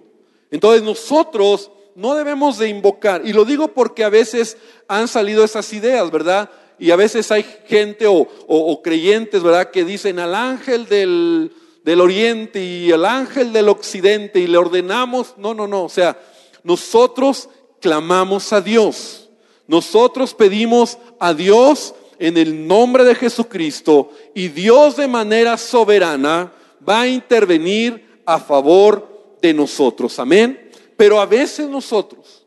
Entonces 0.52 0.84
nosotros 0.84 1.72
no 1.96 2.14
debemos 2.14 2.58
de 2.58 2.68
invocar, 2.68 3.22
y 3.26 3.32
lo 3.32 3.44
digo 3.44 3.66
porque 3.74 4.04
a 4.04 4.10
veces 4.10 4.56
han 4.86 5.08
salido 5.08 5.42
esas 5.42 5.72
ideas, 5.72 6.08
¿verdad? 6.12 6.48
Y 6.78 6.90
a 6.90 6.96
veces 6.96 7.30
hay 7.32 7.44
gente 7.66 8.06
o, 8.06 8.82
creyentes, 8.82 9.42
¿verdad? 9.42 9.70
Que 9.70 9.84
dicen 9.84 10.18
al 10.18 10.34
ángel 10.34 10.86
del, 10.86 11.52
del 11.84 12.00
oriente 12.00 12.62
y 12.62 12.92
al 12.92 13.04
ángel 13.04 13.52
del 13.52 13.68
occidente 13.68 14.38
y 14.40 14.46
le 14.46 14.58
ordenamos, 14.58 15.34
no, 15.36 15.54
no, 15.54 15.66
no, 15.66 15.84
o 15.84 15.88
sea, 15.88 16.20
nosotros 16.62 17.48
clamamos 17.80 18.52
a 18.52 18.60
Dios, 18.60 19.28
nosotros 19.66 20.34
pedimos 20.34 20.98
a 21.18 21.34
Dios 21.34 21.94
en 22.18 22.36
el 22.36 22.66
nombre 22.66 23.04
de 23.04 23.14
Jesucristo 23.14 24.10
y 24.34 24.48
Dios 24.48 24.96
de 24.96 25.08
manera 25.08 25.56
soberana 25.56 26.52
va 26.86 27.02
a 27.02 27.08
intervenir 27.08 28.22
a 28.24 28.38
favor 28.38 29.36
de 29.40 29.54
nosotros. 29.54 30.18
Amén. 30.18 30.70
Pero 30.96 31.20
a 31.20 31.26
veces 31.26 31.68
nosotros, 31.68 32.44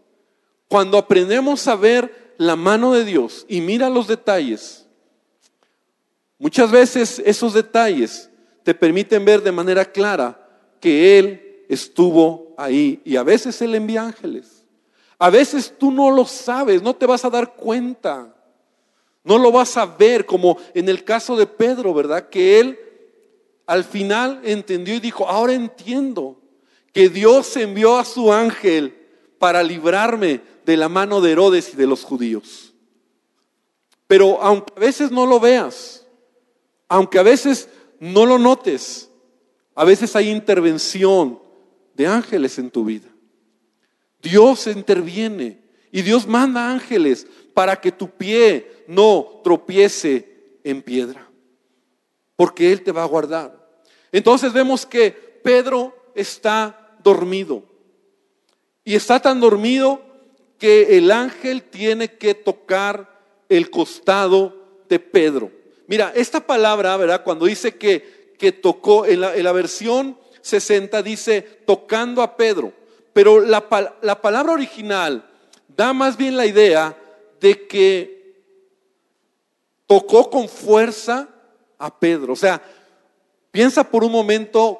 cuando 0.68 0.98
aprendemos 0.98 1.68
a 1.68 1.76
ver 1.76 2.21
la 2.42 2.56
mano 2.56 2.92
de 2.94 3.06
Dios 3.06 3.46
y 3.48 3.62
mira 3.62 3.88
los 3.88 4.08
detalles, 4.08 4.88
muchas 6.40 6.72
veces 6.72 7.22
esos 7.24 7.54
detalles 7.54 8.32
te 8.64 8.74
permiten 8.74 9.24
ver 9.24 9.44
de 9.44 9.52
manera 9.52 9.86
clara 9.86 10.50
que 10.80 11.20
Él 11.20 11.66
estuvo 11.70 12.56
ahí 12.58 13.00
y 13.06 13.16
a 13.16 13.22
veces 13.22 13.62
Él 13.62 13.76
envía 13.76 14.02
ángeles. 14.02 14.66
A 15.20 15.30
veces 15.30 15.72
tú 15.78 15.92
no 15.92 16.10
lo 16.10 16.26
sabes, 16.26 16.82
no 16.82 16.96
te 16.96 17.06
vas 17.06 17.24
a 17.26 17.30
dar 17.30 17.54
cuenta. 17.54 18.34
No 19.24 19.38
lo 19.38 19.52
vas 19.52 19.78
a 19.78 19.86
ver 19.86 20.26
como 20.26 20.58
en 20.74 20.90
el 20.90 21.04
caso 21.04 21.36
de 21.36 21.46
Pedro, 21.46 21.94
¿verdad? 21.94 22.28
Que 22.30 22.60
él 22.60 22.80
al 23.68 23.84
final 23.84 24.42
entendió 24.44 24.96
y 24.96 25.00
dijo, 25.00 25.30
ahora 25.30 25.54
entiendo 25.54 26.42
que 26.92 27.08
Dios 27.08 27.56
envió 27.56 28.00
a 28.00 28.04
su 28.04 28.34
ángel 28.34 28.98
para 29.38 29.62
librarme 29.62 30.42
de 30.66 30.78
la 30.78 30.90
mano 30.90 31.22
de 31.22 31.32
Herodes 31.32 31.74
y 31.74 31.78
de 31.78 31.88
los 31.88 32.04
judíos. 32.04 32.74
Pero 34.08 34.42
aunque 34.42 34.74
a 34.76 34.80
veces 34.80 35.12
no 35.12 35.26
lo 35.26 35.40
veas, 35.40 36.06
aunque 36.88 37.18
a 37.20 37.24
veces 37.24 37.70
no 38.00 38.26
lo 38.26 38.38
notes, 38.38 39.10
a 39.76 39.86
veces 39.86 40.16
hay 40.16 40.30
intervención 40.30 41.40
de 41.94 42.08
ángeles 42.08 42.60
en 42.60 42.70
tu 42.70 42.84
vida. 42.84 43.08
Dios 44.22 44.68
interviene 44.68 45.62
y 45.92 46.02
Dios 46.02 46.28
manda 46.28 46.70
ángeles 46.70 47.26
para 47.54 47.80
que 47.80 47.92
tu 47.92 48.10
pie 48.10 48.84
no 48.88 49.42
tropiece 49.44 50.60
en 50.64 50.82
piedra, 50.82 51.30
porque 52.36 52.72
Él 52.72 52.84
te 52.84 52.92
va 52.92 53.04
a 53.04 53.08
guardar. 53.08 53.82
Entonces 54.12 54.54
vemos 54.54 54.86
que 54.86 55.12
Pedro 55.12 55.96
está 56.16 56.98
dormido 57.04 57.64
y 58.84 58.96
está 58.96 59.20
tan 59.20 59.40
dormido 59.40 60.02
que 60.62 60.96
el 60.96 61.10
ángel 61.10 61.64
tiene 61.64 62.18
que 62.20 62.36
tocar 62.36 63.20
el 63.50 63.72
costado 63.72 64.84
de 64.88 65.00
Pedro. 65.00 65.52
Mira, 65.88 66.14
esta 66.16 66.46
palabra, 66.46 66.96
¿verdad? 66.98 67.24
Cuando 67.24 67.48
dice 67.48 67.78
que, 67.78 68.36
que 68.38 68.52
tocó, 68.52 69.08
en 69.08 69.22
la, 69.22 69.52
versión 69.54 70.20
60 70.42 71.02
dice 71.02 71.42
tocando 71.66 72.22
a 72.22 72.38
Pedro, 72.38 72.74
pero 73.12 73.42
la, 73.42 73.66
la 74.04 74.22
palabra 74.22 74.54
original 74.54 75.28
da 75.68 75.94
más 75.94 76.16
bien 76.16 76.38
la 76.38 76.46
idea 76.46 76.96
de 77.40 77.66
que 77.66 78.36
tocó 79.88 80.30
con 80.30 80.48
fuerza 80.48 81.28
a 81.80 82.00
Pedro. 82.00 82.34
O 82.34 82.36
sea, 82.38 82.62
piensa 83.50 83.84
por 83.84 84.04
un 84.04 84.12
momento, 84.12 84.80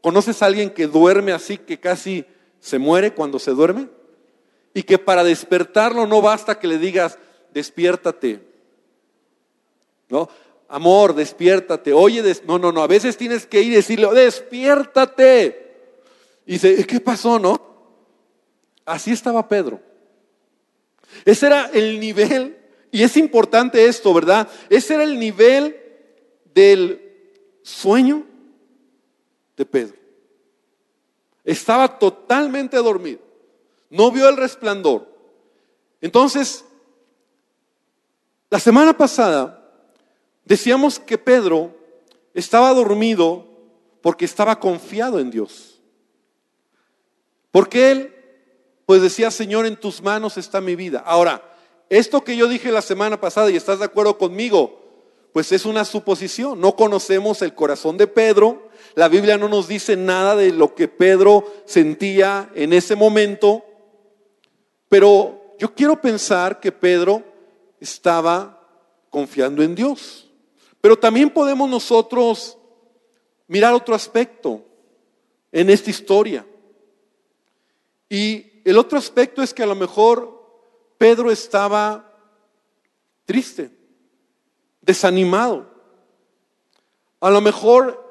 ¿conoces 0.00 0.40
a 0.42 0.46
alguien 0.46 0.70
que 0.70 0.86
duerme 0.86 1.32
así, 1.32 1.58
que 1.58 1.80
casi 1.80 2.24
se 2.60 2.78
muere 2.78 3.12
cuando 3.12 3.40
se 3.40 3.50
duerme? 3.50 3.97
Y 4.78 4.84
que 4.84 4.96
para 4.96 5.24
despertarlo 5.24 6.06
no 6.06 6.22
basta 6.22 6.60
que 6.60 6.68
le 6.68 6.78
digas, 6.78 7.18
despiértate. 7.52 8.40
¿No? 10.08 10.28
Amor, 10.68 11.16
despiértate. 11.16 11.92
Oye, 11.92 12.22
no, 12.46 12.60
no, 12.60 12.70
no. 12.70 12.80
A 12.84 12.86
veces 12.86 13.16
tienes 13.16 13.44
que 13.44 13.60
ir 13.60 13.72
y 13.72 13.74
decirle, 13.74 14.06
despiértate. 14.14 15.96
Y 16.46 16.52
dice, 16.52 16.86
¿qué 16.86 17.00
pasó, 17.00 17.40
no? 17.40 17.60
Así 18.84 19.10
estaba 19.10 19.48
Pedro. 19.48 19.80
Ese 21.24 21.46
era 21.46 21.70
el 21.74 21.98
nivel, 21.98 22.56
y 22.92 23.02
es 23.02 23.16
importante 23.16 23.84
esto, 23.84 24.14
¿verdad? 24.14 24.48
Ese 24.70 24.94
era 24.94 25.02
el 25.02 25.18
nivel 25.18 25.76
del 26.54 27.02
sueño 27.62 28.24
de 29.56 29.66
Pedro. 29.66 29.96
Estaba 31.42 31.98
totalmente 31.98 32.76
dormido. 32.76 33.26
No 33.90 34.10
vio 34.10 34.28
el 34.28 34.36
resplandor. 34.36 35.08
Entonces, 36.00 36.64
la 38.50 38.60
semana 38.60 38.96
pasada 38.96 39.58
Decíamos 40.48 40.98
que 40.98 41.18
Pedro 41.18 41.76
estaba 42.32 42.72
dormido 42.72 43.46
porque 44.00 44.24
estaba 44.24 44.58
confiado 44.58 45.20
en 45.20 45.30
Dios. 45.30 45.78
Porque 47.50 47.90
él, 47.90 48.14
pues 48.86 49.02
decía, 49.02 49.30
Señor, 49.30 49.66
en 49.66 49.76
tus 49.76 50.00
manos 50.00 50.38
está 50.38 50.62
mi 50.62 50.74
vida. 50.74 51.02
Ahora, 51.04 51.54
esto 51.90 52.24
que 52.24 52.34
yo 52.34 52.48
dije 52.48 52.72
la 52.72 52.80
semana 52.80 53.20
pasada, 53.20 53.50
y 53.50 53.56
estás 53.56 53.80
de 53.80 53.84
acuerdo 53.84 54.16
conmigo, 54.16 54.80
pues 55.34 55.52
es 55.52 55.66
una 55.66 55.84
suposición. 55.84 56.58
No 56.58 56.76
conocemos 56.76 57.42
el 57.42 57.54
corazón 57.54 57.98
de 57.98 58.06
Pedro. 58.06 58.70
La 58.94 59.08
Biblia 59.08 59.36
no 59.36 59.50
nos 59.50 59.68
dice 59.68 59.98
nada 59.98 60.34
de 60.34 60.50
lo 60.50 60.74
que 60.74 60.88
Pedro 60.88 61.44
sentía 61.66 62.48
en 62.54 62.72
ese 62.72 62.96
momento. 62.96 63.66
Pero 64.88 65.54
yo 65.58 65.74
quiero 65.74 66.00
pensar 66.00 66.60
que 66.60 66.72
Pedro 66.72 67.22
estaba 67.80 68.58
confiando 69.10 69.62
en 69.62 69.74
Dios. 69.74 70.30
Pero 70.80 70.98
también 70.98 71.30
podemos 71.30 71.68
nosotros 71.68 72.56
mirar 73.46 73.74
otro 73.74 73.94
aspecto 73.94 74.64
en 75.50 75.70
esta 75.70 75.90
historia. 75.90 76.46
Y 78.08 78.62
el 78.64 78.78
otro 78.78 78.98
aspecto 78.98 79.42
es 79.42 79.52
que 79.52 79.62
a 79.62 79.66
lo 79.66 79.74
mejor 79.74 80.38
Pedro 80.96 81.30
estaba 81.30 82.12
triste, 83.24 83.70
desanimado. 84.80 85.68
A 87.20 87.30
lo 87.30 87.40
mejor 87.40 88.08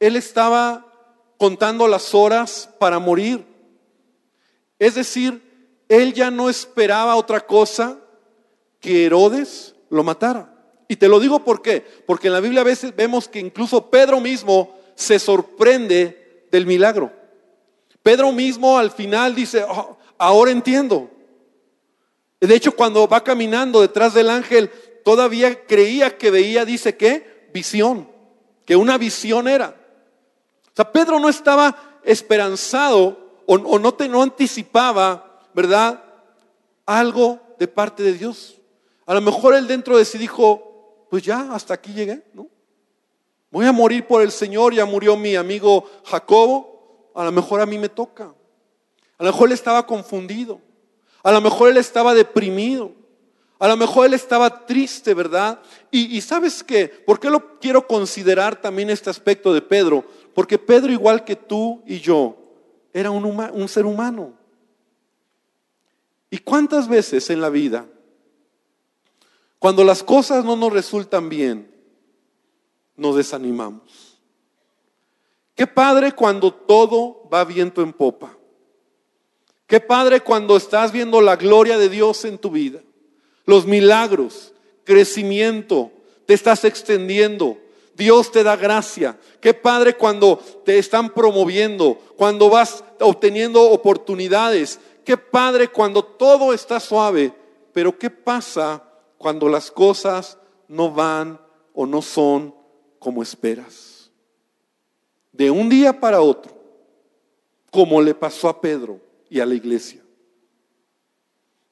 él 0.00 0.16
estaba 0.16 0.86
contando 1.36 1.86
las 1.86 2.14
horas 2.14 2.68
para 2.78 2.98
morir. 2.98 3.44
Es 4.78 4.94
decir, 4.94 5.47
él 5.88 6.12
ya 6.12 6.30
no 6.30 6.50
esperaba 6.50 7.16
otra 7.16 7.40
cosa 7.40 7.98
que 8.80 9.06
Herodes 9.06 9.74
lo 9.90 10.04
matara. 10.04 10.54
Y 10.88 10.96
te 10.96 11.08
lo 11.08 11.20
digo 11.20 11.44
por 11.44 11.62
qué, 11.62 11.84
porque 12.06 12.28
en 12.28 12.32
la 12.32 12.40
Biblia 12.40 12.62
a 12.62 12.64
veces 12.64 12.94
vemos 12.96 13.28
que 13.28 13.40
incluso 13.40 13.90
Pedro 13.90 14.20
mismo 14.20 14.74
se 14.94 15.18
sorprende 15.18 16.46
del 16.50 16.66
milagro. 16.66 17.12
Pedro 18.02 18.32
mismo 18.32 18.78
al 18.78 18.90
final 18.90 19.34
dice, 19.34 19.64
oh, 19.68 19.98
ahora 20.16 20.50
entiendo. 20.50 21.10
De 22.40 22.54
hecho, 22.54 22.74
cuando 22.74 23.06
va 23.08 23.22
caminando 23.22 23.80
detrás 23.80 24.14
del 24.14 24.30
ángel, 24.30 24.70
todavía 25.04 25.66
creía 25.66 26.16
que 26.16 26.30
veía, 26.30 26.64
dice 26.64 26.96
que, 26.96 27.48
visión, 27.52 28.08
que 28.64 28.76
una 28.76 28.96
visión 28.96 29.48
era. 29.48 29.74
O 30.66 30.76
sea, 30.76 30.90
Pedro 30.92 31.18
no 31.18 31.28
estaba 31.28 32.00
esperanzado 32.04 33.42
o, 33.46 33.78
no, 33.78 33.94
te, 33.94 34.08
no 34.08 34.22
anticipaba, 34.22 35.27
¿verdad? 35.58 36.04
Algo 36.86 37.40
de 37.58 37.66
parte 37.66 38.04
de 38.04 38.12
Dios. 38.12 38.60
A 39.06 39.12
lo 39.12 39.20
mejor 39.20 39.56
él 39.56 39.66
dentro 39.66 39.98
de 39.98 40.04
sí 40.04 40.16
dijo, 40.16 41.04
pues 41.10 41.24
ya, 41.24 41.52
hasta 41.52 41.74
aquí 41.74 41.92
llegué, 41.92 42.22
¿no? 42.32 42.46
Voy 43.50 43.66
a 43.66 43.72
morir 43.72 44.06
por 44.06 44.22
el 44.22 44.30
Señor, 44.30 44.72
ya 44.72 44.84
murió 44.84 45.16
mi 45.16 45.34
amigo 45.34 45.84
Jacobo, 46.04 47.10
a 47.12 47.24
lo 47.24 47.32
mejor 47.32 47.60
a 47.60 47.66
mí 47.66 47.76
me 47.76 47.88
toca. 47.88 48.32
A 49.18 49.24
lo 49.24 49.32
mejor 49.32 49.48
él 49.48 49.54
estaba 49.54 49.84
confundido, 49.84 50.60
a 51.24 51.32
lo 51.32 51.40
mejor 51.40 51.70
él 51.70 51.76
estaba 51.78 52.14
deprimido, 52.14 52.92
a 53.58 53.66
lo 53.66 53.76
mejor 53.76 54.06
él 54.06 54.14
estaba 54.14 54.64
triste, 54.64 55.12
¿verdad? 55.12 55.58
Y, 55.90 56.20
sabes 56.20 56.62
qué, 56.62 56.86
¿por 56.86 57.18
qué 57.18 57.30
lo 57.30 57.58
quiero 57.58 57.84
considerar 57.84 58.60
también 58.60 58.90
este 58.90 59.10
aspecto 59.10 59.52
de 59.52 59.60
Pedro? 59.60 60.04
Porque 60.36 60.56
Pedro, 60.56 60.92
igual 60.92 61.24
que 61.24 61.34
tú 61.34 61.82
y 61.84 61.98
yo, 61.98 62.36
era 62.92 63.10
un, 63.10 63.24
un 63.24 63.68
ser 63.68 63.86
humano. 63.86 64.37
¿Y 66.30 66.38
cuántas 66.38 66.88
veces 66.88 67.30
en 67.30 67.40
la 67.40 67.48
vida 67.48 67.86
cuando 69.58 69.82
las 69.82 70.02
cosas 70.02 70.44
no 70.44 70.56
nos 70.56 70.72
resultan 70.72 71.28
bien, 71.28 71.70
nos 72.96 73.16
desanimamos. 73.16 74.18
Qué 75.54 75.66
padre 75.66 76.12
cuando 76.12 76.52
todo 76.52 77.28
va 77.32 77.44
viento 77.44 77.82
en 77.82 77.92
popa. 77.92 78.36
Qué 79.66 79.80
padre 79.80 80.20
cuando 80.20 80.56
estás 80.56 80.92
viendo 80.92 81.20
la 81.20 81.36
gloria 81.36 81.76
de 81.76 81.88
Dios 81.88 82.24
en 82.24 82.38
tu 82.38 82.50
vida. 82.50 82.80
Los 83.44 83.66
milagros, 83.66 84.52
crecimiento, 84.84 85.90
te 86.26 86.34
estás 86.34 86.64
extendiendo. 86.64 87.58
Dios 87.96 88.30
te 88.30 88.44
da 88.44 88.54
gracia. 88.54 89.18
Qué 89.40 89.52
padre 89.54 89.96
cuando 89.96 90.36
te 90.64 90.78
están 90.78 91.12
promoviendo, 91.12 91.98
cuando 92.16 92.48
vas 92.48 92.84
obteniendo 93.00 93.60
oportunidades. 93.70 94.78
Qué 95.08 95.16
padre 95.16 95.68
cuando 95.68 96.04
todo 96.04 96.52
está 96.52 96.78
suave. 96.78 97.32
Pero 97.72 97.98
¿qué 97.98 98.10
pasa 98.10 98.84
cuando 99.16 99.48
las 99.48 99.70
cosas 99.70 100.36
no 100.68 100.92
van 100.92 101.40
o 101.72 101.86
no 101.86 102.02
son 102.02 102.54
como 102.98 103.22
esperas. 103.22 104.10
De 105.32 105.50
un 105.50 105.70
día 105.70 105.98
para 105.98 106.20
otro, 106.20 106.52
como 107.70 108.02
le 108.02 108.14
pasó 108.14 108.50
a 108.50 108.60
Pedro 108.60 109.00
y 109.30 109.40
a 109.40 109.46
la 109.46 109.54
iglesia. 109.54 110.04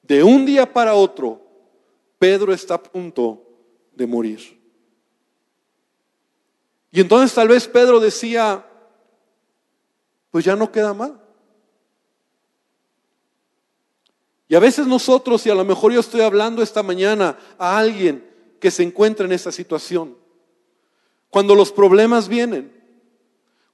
De 0.01 0.23
un 0.23 0.43
día 0.43 0.73
para 0.73 0.95
otro, 0.95 1.39
Pedro 2.17 2.51
está 2.51 2.73
a 2.73 2.81
punto 2.81 3.43
de 3.93 4.07
morir. 4.07 4.59
Y 6.89 7.01
entonces 7.01 7.35
tal 7.35 7.49
vez 7.49 7.67
Pedro 7.67 7.99
decía, 7.99 8.65
pues 10.31 10.43
ya 10.43 10.55
no 10.55 10.71
queda 10.71 10.95
más. 10.95 11.26
Y 14.49 14.55
a 14.55 14.59
veces 14.59 14.87
nosotros, 14.87 15.45
y 15.45 15.49
a 15.49 15.55
lo 15.55 15.65
mejor 15.65 15.91
yo 15.91 15.99
estoy 15.99 16.21
hablando 16.21 16.61
esta 16.61 16.83
mañana 16.83 17.37
a 17.57 17.77
alguien 17.77 18.25
que 18.59 18.71
se 18.71 18.83
encuentra 18.83 19.25
en 19.25 19.33
esa 19.33 19.51
situación, 19.51 20.15
cuando 21.29 21.53
los 21.53 21.71
problemas 21.71 22.27
vienen, 22.27 22.71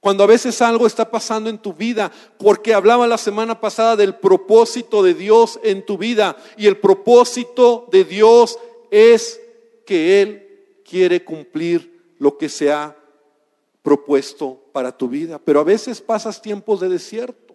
cuando 0.00 0.24
a 0.24 0.26
veces 0.26 0.60
algo 0.60 0.86
está 0.86 1.10
pasando 1.10 1.48
en 1.48 1.58
tu 1.58 1.72
vida, 1.72 2.12
porque 2.38 2.74
hablaba 2.74 3.06
la 3.06 3.16
semana 3.16 3.60
pasada 3.60 3.96
del 3.96 4.16
propósito 4.16 5.02
de 5.02 5.14
Dios 5.14 5.58
en 5.62 5.86
tu 5.86 5.96
vida, 5.96 6.36
y 6.58 6.66
el 6.66 6.76
propósito 6.76 7.88
de 7.90 8.04
Dios 8.04 8.58
es 8.90 9.40
que 9.86 10.20
Él 10.20 10.80
quiere 10.84 11.24
cumplir 11.24 12.14
lo 12.18 12.36
que 12.36 12.48
se 12.48 12.70
ha 12.70 12.96
propuesto 13.82 14.60
para 14.72 14.96
tu 14.96 15.08
vida. 15.08 15.38
Pero 15.38 15.60
a 15.60 15.64
veces 15.64 16.00
pasas 16.00 16.42
tiempos 16.42 16.80
de 16.80 16.88
desierto, 16.88 17.54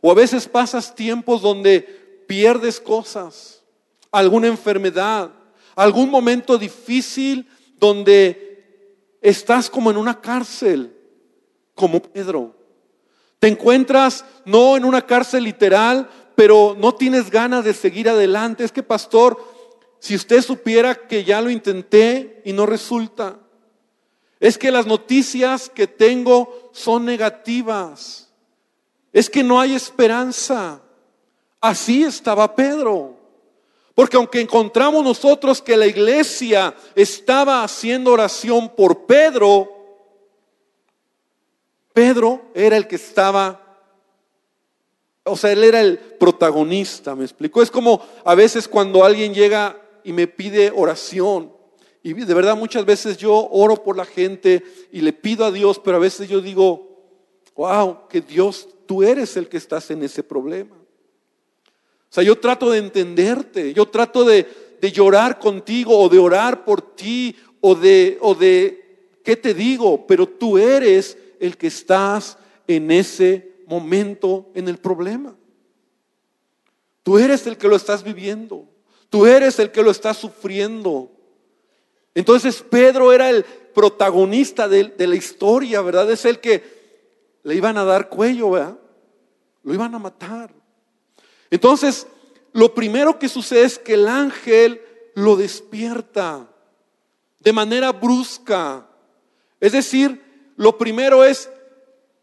o 0.00 0.10
a 0.10 0.14
veces 0.14 0.48
pasas 0.48 0.94
tiempos 0.94 1.42
donde 1.42 1.99
pierdes 2.30 2.78
cosas, 2.78 3.60
alguna 4.12 4.46
enfermedad, 4.46 5.32
algún 5.74 6.08
momento 6.08 6.56
difícil 6.56 7.44
donde 7.76 9.18
estás 9.20 9.68
como 9.68 9.90
en 9.90 9.96
una 9.96 10.20
cárcel, 10.20 10.96
como 11.74 12.00
Pedro. 12.00 12.54
Te 13.40 13.48
encuentras 13.48 14.24
no 14.44 14.76
en 14.76 14.84
una 14.84 15.04
cárcel 15.04 15.42
literal, 15.42 16.08
pero 16.36 16.76
no 16.78 16.94
tienes 16.94 17.32
ganas 17.32 17.64
de 17.64 17.74
seguir 17.74 18.08
adelante. 18.08 18.62
Es 18.62 18.70
que, 18.70 18.84
pastor, 18.84 19.36
si 19.98 20.14
usted 20.14 20.40
supiera 20.40 21.08
que 21.08 21.24
ya 21.24 21.40
lo 21.40 21.50
intenté 21.50 22.42
y 22.44 22.52
no 22.52 22.64
resulta, 22.64 23.40
es 24.38 24.56
que 24.56 24.70
las 24.70 24.86
noticias 24.86 25.68
que 25.68 25.88
tengo 25.88 26.70
son 26.72 27.04
negativas. 27.06 28.32
Es 29.12 29.28
que 29.28 29.42
no 29.42 29.58
hay 29.58 29.74
esperanza. 29.74 30.80
Así 31.60 32.02
estaba 32.04 32.54
Pedro. 32.54 33.16
Porque 33.94 34.16
aunque 34.16 34.40
encontramos 34.40 35.04
nosotros 35.04 35.60
que 35.60 35.76
la 35.76 35.86
iglesia 35.86 36.74
estaba 36.94 37.62
haciendo 37.62 38.12
oración 38.12 38.74
por 38.74 39.04
Pedro, 39.04 39.68
Pedro 41.92 42.40
era 42.54 42.76
el 42.76 42.86
que 42.86 42.96
estaba, 42.96 43.60
o 45.24 45.36
sea, 45.36 45.52
él 45.52 45.64
era 45.64 45.80
el 45.80 45.98
protagonista, 45.98 47.14
me 47.14 47.24
explico. 47.24 47.60
Es 47.60 47.70
como 47.70 48.00
a 48.24 48.34
veces 48.34 48.68
cuando 48.68 49.04
alguien 49.04 49.34
llega 49.34 49.78
y 50.02 50.12
me 50.12 50.26
pide 50.26 50.72
oración, 50.74 51.52
y 52.02 52.14
de 52.14 52.34
verdad 52.34 52.56
muchas 52.56 52.86
veces 52.86 53.18
yo 53.18 53.34
oro 53.50 53.82
por 53.82 53.96
la 53.96 54.06
gente 54.06 54.62
y 54.90 55.02
le 55.02 55.12
pido 55.12 55.44
a 55.44 55.50
Dios, 55.50 55.78
pero 55.78 55.98
a 55.98 56.00
veces 56.00 56.28
yo 56.28 56.40
digo, 56.40 57.04
wow, 57.54 58.08
que 58.08 58.22
Dios, 58.22 58.66
tú 58.86 59.02
eres 59.02 59.36
el 59.36 59.48
que 59.48 59.58
estás 59.58 59.90
en 59.90 60.02
ese 60.02 60.22
problema. 60.22 60.79
O 62.10 62.12
sea, 62.12 62.24
yo 62.24 62.36
trato 62.40 62.72
de 62.72 62.78
entenderte, 62.78 63.72
yo 63.72 63.86
trato 63.86 64.24
de, 64.24 64.46
llorar 64.92 65.38
contigo 65.38 65.96
o 65.96 66.08
de 66.08 66.18
orar 66.18 66.64
por 66.64 66.82
ti 66.82 67.36
o 67.60 67.76
de, 67.76 68.18
o 68.20 68.34
de, 68.34 69.12
¿qué 69.22 69.36
te 69.36 69.54
digo? 69.54 70.06
Pero 70.08 70.26
tú 70.26 70.58
eres 70.58 71.16
el 71.38 71.56
que 71.56 71.68
estás 71.68 72.36
en 72.66 72.90
ese 72.90 73.52
momento 73.68 74.50
en 74.54 74.66
el 74.66 74.78
problema. 74.78 75.36
Tú 77.04 77.16
eres 77.16 77.46
el 77.46 77.56
que 77.56 77.68
lo 77.68 77.76
estás 77.76 78.02
viviendo. 78.02 78.64
Tú 79.08 79.26
eres 79.26 79.60
el 79.60 79.70
que 79.70 79.82
lo 79.82 79.92
estás 79.92 80.16
sufriendo. 80.16 81.12
Entonces 82.12 82.60
Pedro 82.60 83.12
era 83.12 83.30
el 83.30 83.44
protagonista 83.72 84.66
de, 84.66 84.84
de, 84.84 85.06
la 85.06 85.14
historia, 85.14 85.80
¿verdad? 85.80 86.10
Es 86.10 86.24
el 86.24 86.40
que 86.40 86.64
le 87.44 87.54
iban 87.54 87.78
a 87.78 87.84
dar 87.84 88.08
cuello, 88.08 88.50
¿verdad? 88.50 88.78
Lo 89.62 89.74
iban 89.74 89.94
a 89.94 90.00
matar. 90.00 90.59
Entonces, 91.50 92.06
lo 92.52 92.74
primero 92.74 93.18
que 93.18 93.28
sucede 93.28 93.64
es 93.64 93.78
que 93.78 93.94
el 93.94 94.08
ángel 94.08 94.80
lo 95.14 95.36
despierta. 95.36 96.46
de 97.40 97.52
manera 97.52 97.90
brusca. 97.92 98.86
Es 99.60 99.72
decir, 99.72 100.52
lo 100.56 100.76
primero 100.76 101.24
es, 101.24 101.50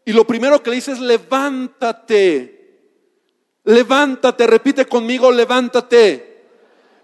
y 0.04 0.12
lo 0.12 0.24
primero 0.24 0.62
que 0.62 0.70
le 0.70 0.76
dice 0.76 0.92
es 0.92 1.00
levántate, 1.00 2.78
levántate, 3.64 4.46
repite 4.46 4.86
conmigo, 4.86 5.30
levántate. 5.30 6.44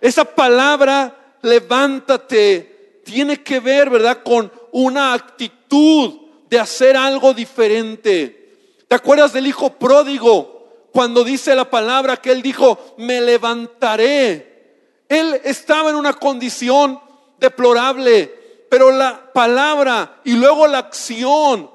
Esa 0.01 0.25
palabra, 0.25 1.37
levántate, 1.43 3.01
tiene 3.05 3.43
que 3.43 3.61
ver, 3.61 3.91
¿verdad?, 3.91 4.23
con 4.23 4.51
una 4.73 5.13
actitud 5.13 6.21
de 6.49 6.59
hacer 6.59 6.97
algo 6.97 7.35
diferente. 7.35 8.85
¿Te 8.87 8.95
acuerdas 8.95 9.33
del 9.33 9.47
hijo 9.47 9.71
pródigo? 9.71 10.54
Cuando 10.95 11.25
dice 11.25 11.57
la 11.57 11.69
palabra 11.69 12.19
que 12.19 12.31
él 12.31 12.41
dijo, 12.41 12.95
me 12.99 13.21
levantaré. 13.21 15.03
Él 15.09 15.41
estaba 15.43 15.91
en 15.91 15.97
una 15.97 16.13
condición 16.13 17.01
deplorable, 17.37 18.67
pero 18.71 18.93
la 18.93 19.33
palabra 19.33 20.21
y 20.23 20.35
luego 20.35 20.69
la 20.69 20.79
acción 20.79 21.69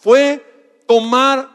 fue 0.00 0.82
tomar, 0.88 1.48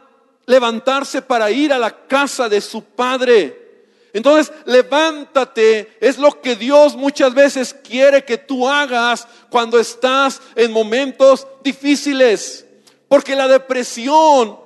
levantarse 0.46 1.20
para 1.20 1.50
ir 1.50 1.74
a 1.74 1.78
la 1.78 1.90
casa 2.06 2.48
de 2.48 2.62
su 2.62 2.82
padre. 2.82 3.84
Entonces, 4.14 4.50
levántate, 4.64 5.98
es 6.00 6.16
lo 6.16 6.40
que 6.40 6.56
Dios 6.56 6.96
muchas 6.96 7.34
veces 7.34 7.74
quiere 7.74 8.24
que 8.24 8.38
tú 8.38 8.66
hagas 8.66 9.28
cuando 9.50 9.78
estás 9.78 10.40
en 10.56 10.72
momentos 10.72 11.46
difíciles. 11.62 12.64
Porque 13.08 13.36
la 13.36 13.46
depresión, 13.46 14.58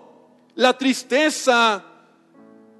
la 0.54 0.78
tristeza, 0.78 1.84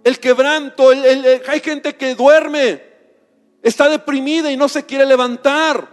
el 0.04 0.20
quebranto, 0.20 0.90
hay 0.90 1.60
gente 1.60 1.96
que 1.96 2.14
duerme, 2.14 2.82
está 3.62 3.88
deprimida 3.88 4.50
y 4.52 4.56
no 4.56 4.68
se 4.68 4.84
quiere 4.84 5.06
levantar. 5.06 5.88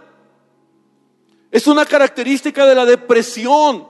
Es 1.50 1.66
una 1.66 1.84
característica 1.84 2.64
de 2.64 2.74
la 2.74 2.84
depresión. 2.84 3.88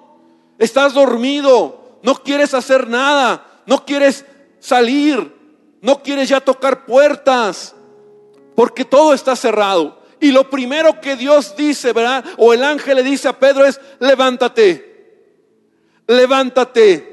Estás 0.58 0.94
dormido, 0.94 1.98
no 2.02 2.14
quieres 2.14 2.54
hacer 2.54 2.88
nada, 2.88 3.62
no 3.66 3.84
quieres 3.84 4.24
salir, 4.58 5.36
no 5.80 6.02
quieres 6.02 6.28
ya 6.28 6.40
tocar 6.40 6.86
puertas, 6.86 7.74
porque 8.54 8.84
todo 8.84 9.12
está 9.12 9.36
cerrado. 9.36 10.00
Y 10.20 10.30
lo 10.30 10.48
primero 10.48 11.00
que 11.00 11.16
Dios 11.16 11.56
dice, 11.56 11.92
¿verdad? 11.92 12.24
O 12.38 12.54
el 12.54 12.62
ángel 12.62 12.96
le 12.96 13.02
dice 13.02 13.28
a 13.28 13.38
Pedro 13.38 13.64
es, 13.64 13.80
levántate 13.98 14.92
levántate. 16.06 17.08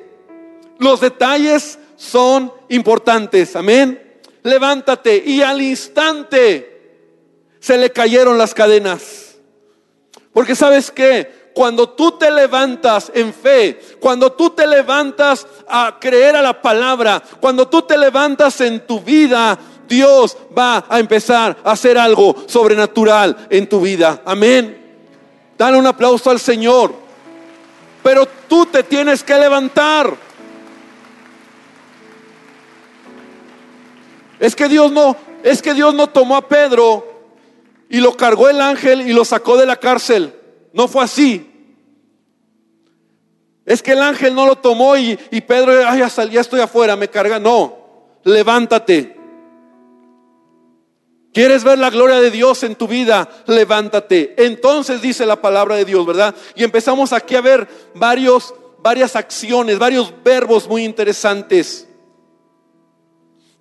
Los 0.77 1.01
detalles 1.01 1.78
son 1.99 2.53
importantes, 2.69 3.57
amén. 3.57 4.21
Levántate 4.43 5.21
y 5.25 5.41
al 5.41 5.61
instante 5.61 7.03
se 7.59 7.77
le 7.77 7.91
cayeron 7.91 8.37
las 8.37 8.53
cadenas. 8.53 9.35
Porque 10.31 10.55
sabes 10.55 10.91
que 10.91 11.51
cuando 11.53 11.89
tú 11.89 12.13
te 12.13 12.31
levantas 12.31 13.11
en 13.13 13.33
fe, 13.33 13.81
cuando 13.99 14.31
tú 14.31 14.51
te 14.51 14.65
levantas 14.65 15.45
a 15.67 15.97
creer 15.99 16.37
a 16.37 16.41
la 16.41 16.61
palabra, 16.61 17.21
cuando 17.41 17.67
tú 17.67 17.81
te 17.81 17.97
levantas 17.97 18.61
en 18.61 18.87
tu 18.87 19.01
vida, 19.01 19.59
Dios 19.85 20.37
va 20.57 20.85
a 20.87 21.01
empezar 21.01 21.57
a 21.65 21.71
hacer 21.71 21.97
algo 21.97 22.33
sobrenatural 22.47 23.47
en 23.49 23.67
tu 23.67 23.81
vida. 23.81 24.21
Amén. 24.23 25.01
Dale 25.57 25.77
un 25.77 25.85
aplauso 25.85 26.29
al 26.29 26.39
Señor. 26.39 26.93
Pero 28.01 28.25
tú 28.47 28.67
te 28.67 28.83
tienes 28.83 29.21
que 29.21 29.37
levantar. 29.37 30.28
Es 34.39 34.55
que 34.55 34.69
Dios 34.69 34.91
no, 34.91 35.15
es 35.43 35.61
que 35.61 35.73
Dios 35.73 35.93
no 35.93 36.07
tomó 36.07 36.35
a 36.35 36.47
Pedro 36.47 37.05
y 37.89 37.99
lo 37.99 38.15
cargó 38.15 38.49
el 38.49 38.61
ángel 38.61 39.01
y 39.01 39.13
lo 39.13 39.25
sacó 39.25 39.57
de 39.57 39.65
la 39.65 39.75
cárcel. 39.75 40.33
No 40.73 40.87
fue 40.87 41.03
así. 41.03 41.45
Es 43.65 43.83
que 43.83 43.91
el 43.91 44.01
ángel 44.01 44.33
no 44.33 44.45
lo 44.45 44.55
tomó 44.55 44.97
y, 44.97 45.15
Pedro, 45.47 45.73
ay, 45.87 45.99
ya, 45.99 46.25
ya 46.25 46.41
estoy 46.41 46.59
afuera, 46.59 46.95
me 46.95 47.07
carga. 47.07 47.39
No, 47.39 48.17
levántate. 48.23 49.15
¿Quieres 51.33 51.63
ver 51.63 51.77
la 51.77 51.89
gloria 51.89 52.19
de 52.19 52.31
Dios 52.31 52.63
en 52.63 52.75
tu 52.75 52.87
vida? 52.87 53.29
Levántate. 53.45 54.33
Entonces 54.37 55.01
dice 55.01 55.25
la 55.25 55.41
palabra 55.41 55.75
de 55.75 55.85
Dios, 55.85 56.05
¿verdad? 56.05 56.33
Y 56.55 56.63
empezamos 56.63 57.13
aquí 57.13 57.35
a 57.35 57.41
ver 57.41 57.67
varios, 57.93 58.53
varias 58.79 59.15
acciones, 59.15 59.77
varios 59.77 60.13
verbos 60.23 60.67
muy 60.67 60.83
interesantes. 60.83 61.88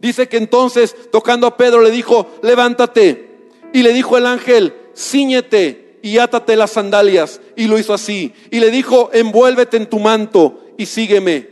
Dice 0.00 0.28
que 0.28 0.36
entonces, 0.36 0.94
tocando 1.10 1.46
a 1.46 1.56
Pedro, 1.56 1.82
le 1.82 1.90
dijo, 1.90 2.28
levántate. 2.42 3.28
Y 3.72 3.82
le 3.82 3.92
dijo 3.92 4.16
el 4.16 4.26
ángel, 4.26 4.74
ciñete 4.96 5.98
y 6.02 6.18
átate 6.18 6.56
las 6.56 6.72
sandalias. 6.72 7.40
Y 7.56 7.66
lo 7.66 7.78
hizo 7.78 7.94
así. 7.94 8.32
Y 8.50 8.60
le 8.60 8.70
dijo, 8.70 9.10
envuélvete 9.12 9.76
en 9.76 9.86
tu 9.86 9.98
manto 9.98 10.64
y 10.76 10.86
sígueme. 10.86 11.48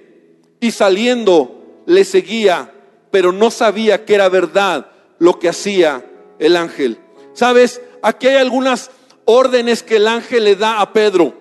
Y 0.61 0.71
saliendo, 0.71 1.83
le 1.87 2.05
seguía, 2.05 2.73
pero 3.11 3.33
no 3.33 3.51
sabía 3.51 4.05
que 4.05 4.15
era 4.15 4.29
verdad 4.29 4.91
lo 5.19 5.39
que 5.39 5.49
hacía 5.49 6.05
el 6.39 6.57
ángel. 6.57 6.99
Sabes, 7.33 7.81
aquí 8.03 8.29
hay 8.29 8.37
algunas 8.37 8.91
órdenes 9.25 9.83
que 9.83 9.97
el 9.97 10.07
ángel 10.09 10.45
le 10.45 10.57
da 10.57 10.81
a 10.81 10.93
Pedro. 10.93 11.35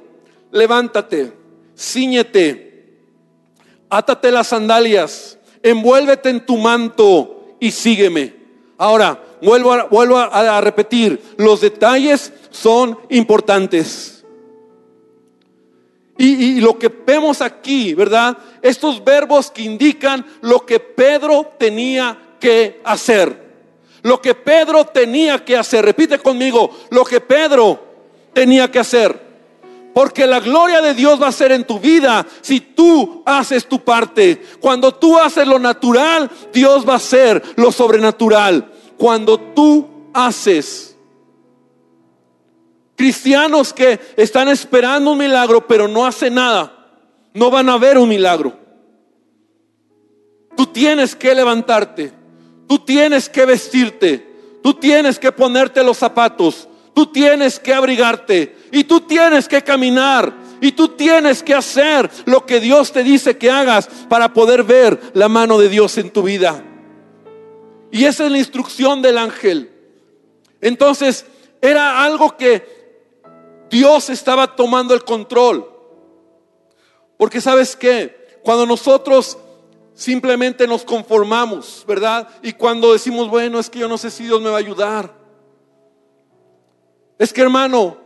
Levántate, 0.51 1.33
ciñete, 1.77 2.97
átate 3.89 4.31
las 4.31 4.47
sandalias, 4.47 5.37
envuélvete 5.65 6.30
en 6.30 6.45
tu 6.45 6.58
manto 6.58 7.56
y 7.60 7.71
sígueme. 7.71 8.34
Ahora, 8.78 9.19
vuelvo 9.41 10.17
a, 10.19 10.62
repetir, 10.62 11.19
los 11.38 11.62
detalles 11.62 12.32
son 12.51 12.99
importantes. 13.10 14.23
Y, 16.17 16.62
lo 16.62 16.78
que 16.78 16.88
vemos 16.88 17.41
aquí, 17.41 17.95
¿verdad? 17.95 18.38
Estos 18.62 19.04
verbos 19.04 19.49
que 19.49 19.63
indican 19.63 20.23
lo 20.41 20.65
que 20.65 20.80
Pedro 20.80 21.54
tenía 21.58 22.36
que 22.39 22.80
hacer. 22.84 23.43
Lo 24.04 24.21
que 24.21 24.36
Pedro 24.36 24.86
tenía 24.86 25.43
que 25.43 25.58
hacer, 25.58 25.84
repite 25.84 26.19
conmigo, 26.19 26.69
lo 26.91 27.04
que 27.04 27.19
Pedro 27.21 27.84
tenía 28.34 28.69
que 28.69 28.80
hacer. 28.80 29.24
Porque 29.95 30.27
la 30.27 30.41
gloria 30.41 30.81
de 30.81 30.93
Dios 30.93 31.21
va 31.21 31.29
a 31.29 31.31
ser 31.31 31.53
en 31.53 31.65
tu 31.65 31.79
vida 31.79 32.27
si 32.41 32.60
tú 32.60 33.23
haces 33.25 33.65
tu 33.65 33.79
parte. 33.79 34.43
Cuando 34.60 34.93
tú 34.93 35.17
haces 35.17 35.47
lo 35.47 35.58
natural, 35.58 36.29
Dios 36.51 36.86
va 36.86 36.93
a 36.93 36.97
hacer 36.97 37.41
lo 37.55 37.71
sobrenatural. 37.71 38.73
Cuando 38.97 39.39
tú 39.39 40.10
haces. 40.13 40.97
Cristianos 42.97 43.71
que 43.71 43.97
están 44.17 44.49
esperando 44.49 45.13
un 45.13 45.17
milagro 45.17 45.65
pero 45.65 45.88
no 45.88 46.05
hacen 46.05 46.34
nada, 46.36 46.73
no 47.34 47.49
van 47.49 47.69
a 47.69 47.77
ver 47.77 47.97
un 47.97 48.10
milagro. 48.10 48.51
Tú 50.58 50.65
tienes 50.65 51.15
que 51.15 51.34
levantarte. 51.34 52.25
Tú 52.67 52.79
tienes 52.79 53.29
que 53.29 53.45
vestirte, 53.45 54.27
tú 54.63 54.73
tienes 54.73 55.19
que 55.19 55.31
ponerte 55.31 55.84
los 55.84 55.97
zapatos, 55.97 56.67
tú 56.93 57.05
tienes 57.05 57.60
que 57.60 57.73
abrigarte 57.73 58.54
y 58.71 58.84
tú 58.84 59.01
tienes 59.01 59.47
que 59.47 59.62
caminar 59.62 60.34
y 60.62 60.71
tú 60.71 60.89
tienes 60.89 61.43
que 61.43 61.54
hacer 61.54 62.10
lo 62.25 62.45
que 62.45 62.60
Dios 62.60 62.91
te 62.91 63.04
dice 63.04 63.38
que 63.38 63.51
hagas 63.51 63.88
para 64.10 64.34
poder 64.34 64.63
ver 64.63 64.99
la 65.13 65.28
mano 65.28 65.58
de 65.58 65.69
Dios 65.69 65.97
en 65.97 66.12
tu 66.12 66.23
vida. 66.23 66.63
Y 67.91 68.06
esa 68.06 68.25
es 68.25 68.32
la 68.32 68.38
instrucción 68.38 69.01
del 69.01 69.17
ángel. 69.17 69.71
Entonces, 70.62 71.25
era 71.62 72.04
algo 72.04 72.36
que 72.36 73.65
Dios 73.69 74.10
estaba 74.10 74.56
tomando 74.56 74.93
el 74.93 75.04
control. 75.04 75.69
Porque 77.17 77.39
sabes 77.39 77.75
que 77.75 78.39
cuando 78.43 78.65
nosotros 78.65 79.38
Simplemente 79.95 80.67
nos 80.67 80.84
conformamos, 80.84 81.86
¿verdad? 81.88 82.28
Y 82.43 82.51
cuando 82.51 82.91
decimos, 82.91 83.30
bueno, 83.30 83.60
es 83.60 83.69
que 83.69 83.80
yo 83.80 83.88
no 83.88 83.97
sé 83.97 84.12
si 84.12 84.25
Dios 84.25 84.41
me 84.41 84.49
va 84.49 84.58
a 84.58 84.60
ayudar. 84.60 85.10
Es 87.17 87.32
que 87.32 87.39
hermano, 87.39 87.97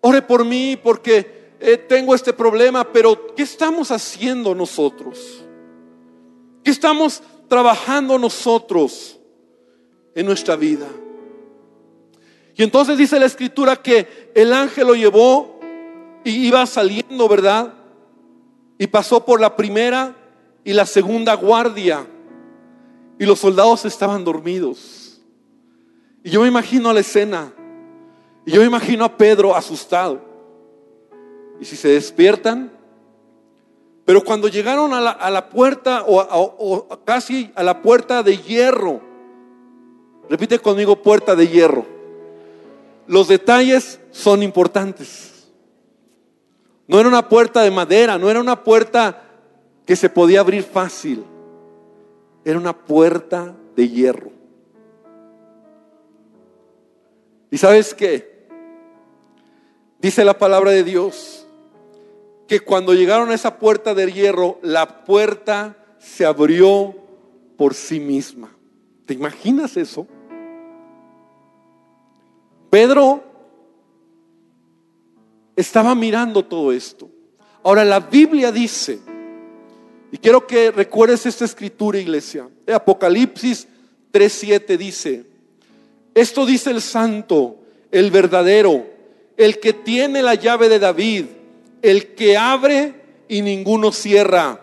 ore 0.00 0.22
por 0.22 0.44
mí 0.44 0.78
porque 0.82 1.54
eh, 1.60 1.76
tengo 1.76 2.14
este 2.14 2.32
problema, 2.32 2.90
pero 2.90 3.34
¿qué 3.34 3.42
estamos 3.42 3.90
haciendo 3.90 4.54
nosotros? 4.54 5.44
¿Qué 6.64 6.70
estamos 6.70 7.22
trabajando 7.48 8.18
nosotros 8.18 9.18
en 10.14 10.26
nuestra 10.26 10.56
vida? 10.56 10.86
Y 12.56 12.62
entonces 12.62 12.98
dice 12.98 13.18
la 13.18 13.26
escritura 13.26 13.76
que 13.76 14.32
el 14.34 14.52
ángel 14.52 14.86
lo 14.86 14.94
llevó 14.94 15.60
y 16.24 16.46
iba 16.46 16.64
saliendo, 16.66 17.28
¿verdad? 17.28 17.74
Y 18.78 18.86
pasó 18.86 19.24
por 19.24 19.40
la 19.40 19.56
primera 19.56 20.16
y 20.64 20.72
la 20.72 20.86
segunda 20.86 21.34
guardia 21.34 22.06
y 23.18 23.26
los 23.26 23.38
soldados 23.38 23.84
estaban 23.84 24.24
dormidos. 24.24 25.20
Y 26.22 26.30
yo 26.30 26.42
me 26.42 26.48
imagino 26.48 26.92
la 26.92 27.00
escena 27.00 27.52
y 28.46 28.52
yo 28.52 28.62
imagino 28.64 29.04
a 29.04 29.16
Pedro 29.16 29.54
asustado. 29.54 30.20
Y 31.60 31.64
si 31.64 31.76
se 31.76 31.88
despiertan, 31.88 32.72
pero 34.04 34.24
cuando 34.24 34.48
llegaron 34.48 34.92
a 34.94 35.00
la, 35.30 35.48
puerta 35.50 36.04
o, 36.06 36.18
o 36.18 37.04
casi 37.04 37.52
a 37.54 37.62
la 37.62 37.82
puerta 37.82 38.22
de 38.22 38.38
hierro, 38.38 39.00
repite 40.28 40.58
conmigo 40.58 41.02
puerta 41.02 41.36
de 41.36 41.48
hierro, 41.48 41.86
los 43.06 43.28
detalles 43.28 44.00
son 44.10 44.42
importantes. 44.42 45.48
No 46.86 46.98
era 46.98 47.08
una 47.08 47.28
puerta 47.28 47.62
de 47.62 47.70
madera, 47.70 48.18
no 48.18 48.30
era 48.30 48.40
una 48.40 48.64
puerta 48.64 49.22
que 49.86 49.96
se 49.96 50.08
podía 50.08 50.40
abrir 50.40 50.62
fácil. 50.62 51.24
Era 52.44 52.58
una 52.58 52.76
puerta 52.76 53.54
de 53.76 53.88
hierro. 53.88 54.30
¿Y 57.50 57.58
sabes 57.58 57.94
qué? 57.94 58.29
Dice 60.00 60.24
la 60.24 60.38
palabra 60.38 60.70
de 60.70 60.82
Dios 60.82 61.46
que 62.48 62.60
cuando 62.60 62.94
llegaron 62.94 63.30
a 63.30 63.34
esa 63.34 63.58
puerta 63.58 63.94
de 63.94 64.10
hierro, 64.10 64.58
la 64.62 65.04
puerta 65.04 65.76
se 65.98 66.24
abrió 66.24 66.96
por 67.56 67.74
sí 67.74 68.00
misma. 68.00 68.50
¿Te 69.06 69.14
imaginas 69.14 69.76
eso? 69.76 70.06
Pedro 72.70 73.22
estaba 75.54 75.94
mirando 75.94 76.44
todo 76.44 76.72
esto. 76.72 77.08
Ahora 77.62 77.84
la 77.84 78.00
Biblia 78.00 78.50
dice, 78.50 78.98
y 80.10 80.16
quiero 80.16 80.46
que 80.46 80.70
recuerdes 80.70 81.26
esta 81.26 81.44
escritura, 81.44 81.98
iglesia. 81.98 82.48
Apocalipsis 82.72 83.68
3:7 84.12 84.78
dice, 84.78 85.26
esto 86.14 86.46
dice 86.46 86.70
el 86.70 86.80
santo, 86.80 87.58
el 87.90 88.10
verdadero, 88.10 88.86
el 89.40 89.58
que 89.58 89.72
tiene 89.72 90.22
la 90.22 90.34
llave 90.34 90.68
de 90.68 90.78
David, 90.78 91.24
el 91.80 92.14
que 92.14 92.36
abre 92.36 92.92
y 93.26 93.40
ninguno 93.40 93.90
cierra, 93.90 94.60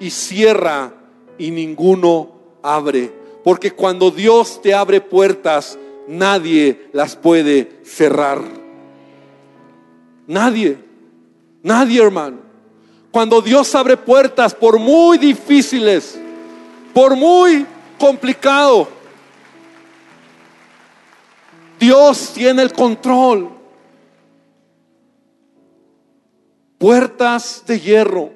y 0.00 0.08
cierra 0.08 0.94
y 1.36 1.50
ninguno 1.50 2.32
abre. 2.62 3.12
Porque 3.44 3.72
cuando 3.72 4.10
Dios 4.10 4.62
te 4.62 4.72
abre 4.72 5.02
puertas, 5.02 5.78
nadie 6.08 6.88
las 6.94 7.16
puede 7.16 7.80
cerrar. 7.84 8.40
Nadie, 10.26 10.78
nadie 11.62 12.02
hermano. 12.02 12.38
Cuando 13.10 13.42
Dios 13.42 13.74
abre 13.74 13.98
puertas, 13.98 14.54
por 14.54 14.78
muy 14.78 15.18
difíciles, 15.18 16.18
por 16.94 17.14
muy 17.14 17.66
complicado, 17.98 18.88
Dios 21.78 22.32
tiene 22.34 22.62
el 22.62 22.72
control. 22.72 23.53
Puertas 26.78 27.64
de 27.66 27.80
hierro. 27.80 28.30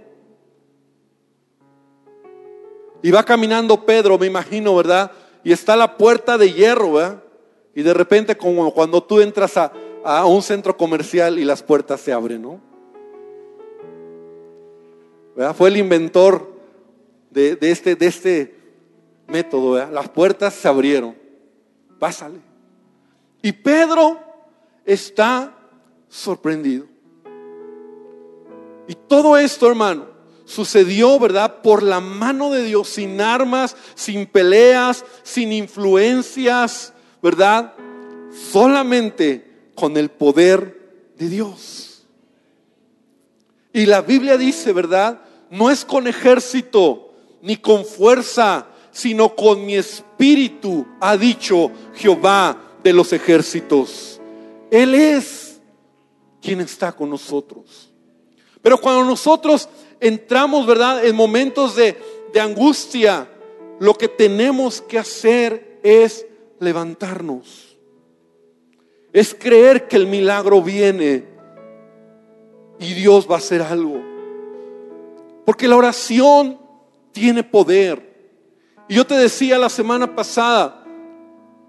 Y 3.02 3.10
va 3.10 3.22
caminando 3.24 3.84
Pedro, 3.84 4.18
me 4.18 4.26
imagino, 4.26 4.74
¿verdad? 4.74 5.12
Y 5.44 5.52
está 5.52 5.76
la 5.76 5.96
puerta 5.96 6.36
de 6.36 6.52
hierro, 6.52 6.94
¿verdad? 6.94 7.22
Y 7.74 7.82
de 7.82 7.94
repente 7.94 8.36
como 8.36 8.72
cuando 8.74 9.02
tú 9.02 9.20
entras 9.20 9.56
a, 9.56 9.72
un 10.26 10.42
centro 10.42 10.76
comercial 10.76 11.38
y 11.38 11.44
las 11.44 11.62
puertas 11.62 12.00
se 12.00 12.12
abren, 12.12 12.42
¿no? 12.42 12.60
¿Verdad? 15.36 15.54
Fue 15.54 15.68
el 15.68 15.76
inventor 15.76 16.50
de, 17.30 17.58
este, 17.60 17.94
de 17.94 18.06
este 18.06 18.56
método, 19.26 19.72
¿verdad? 19.72 19.92
Las 19.92 20.08
puertas 20.08 20.54
se 20.54 20.66
abrieron. 20.66 21.14
Pásale. 21.98 22.40
Y 23.42 23.52
Pedro 23.52 24.18
está 24.84 25.54
sorprendido. 26.08 26.86
Y 28.88 28.94
todo 28.94 29.36
esto, 29.36 29.68
hermano, 29.68 30.06
sucedió, 30.46 31.18
¿verdad? 31.18 31.60
Por 31.62 31.82
la 31.82 32.00
mano 32.00 32.50
de 32.50 32.64
Dios, 32.64 32.88
sin 32.88 33.20
armas, 33.20 33.76
sin 33.94 34.26
peleas, 34.26 35.04
sin 35.22 35.52
influencias, 35.52 36.94
¿verdad? 37.22 37.74
Solamente 38.50 39.70
con 39.74 39.96
el 39.98 40.10
poder 40.10 41.12
de 41.18 41.28
Dios. 41.28 42.02
Y 43.74 43.84
la 43.86 44.00
Biblia 44.00 44.38
dice, 44.38 44.72
¿verdad? 44.72 45.20
No 45.50 45.70
es 45.70 45.84
con 45.84 46.06
ejército 46.06 47.12
ni 47.42 47.56
con 47.58 47.84
fuerza, 47.84 48.66
sino 48.90 49.34
con 49.36 49.64
mi 49.64 49.76
espíritu, 49.76 50.86
ha 51.00 51.16
dicho 51.16 51.70
Jehová 51.94 52.58
de 52.82 52.92
los 52.92 53.12
ejércitos. 53.12 54.20
Él 54.70 54.94
es 54.94 55.60
quien 56.40 56.60
está 56.60 56.92
con 56.92 57.10
nosotros. 57.10 57.87
Pero 58.62 58.78
cuando 58.78 59.04
nosotros 59.04 59.68
entramos, 60.00 60.66
¿verdad? 60.66 61.04
En 61.04 61.14
momentos 61.14 61.76
de, 61.76 61.96
de 62.32 62.40
angustia, 62.40 63.28
lo 63.78 63.94
que 63.94 64.08
tenemos 64.08 64.80
que 64.80 64.98
hacer 64.98 65.80
es 65.82 66.26
levantarnos. 66.58 67.76
Es 69.12 69.34
creer 69.34 69.88
que 69.88 69.96
el 69.96 70.06
milagro 70.06 70.62
viene 70.62 71.24
y 72.78 72.94
Dios 72.94 73.28
va 73.30 73.36
a 73.36 73.38
hacer 73.38 73.62
algo. 73.62 74.02
Porque 75.44 75.68
la 75.68 75.76
oración 75.76 76.58
tiene 77.12 77.42
poder. 77.42 78.06
Y 78.88 78.94
yo 78.94 79.06
te 79.06 79.14
decía 79.14 79.58
la 79.58 79.68
semana 79.68 80.14
pasada, 80.14 80.84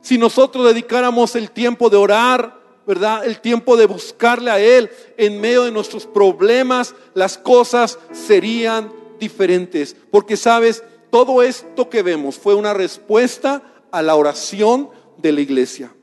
si 0.01 0.17
nosotros 0.17 0.65
dedicáramos 0.65 1.35
el 1.35 1.51
tiempo 1.51 1.89
de 1.89 1.97
orar, 1.97 2.58
¿verdad? 2.89 3.23
El 3.23 3.39
tiempo 3.39 3.77
de 3.77 3.85
buscarle 3.85 4.49
a 4.49 4.59
Él 4.59 4.89
en 5.15 5.39
medio 5.39 5.63
de 5.63 5.69
nuestros 5.69 6.07
problemas, 6.07 6.95
las 7.13 7.37
cosas 7.37 7.99
serían 8.11 8.91
diferentes. 9.19 9.95
Porque 10.09 10.35
sabes, 10.35 10.83
todo 11.11 11.43
esto 11.43 11.87
que 11.87 12.01
vemos 12.01 12.39
fue 12.39 12.55
una 12.55 12.73
respuesta 12.73 13.61
a 13.91 14.01
la 14.01 14.15
oración 14.15 14.89
de 15.17 15.31
la 15.31 15.41
iglesia. 15.41 15.93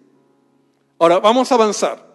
Ahora, 1.00 1.18
vamos 1.18 1.50
a 1.50 1.56
avanzar. 1.56 2.06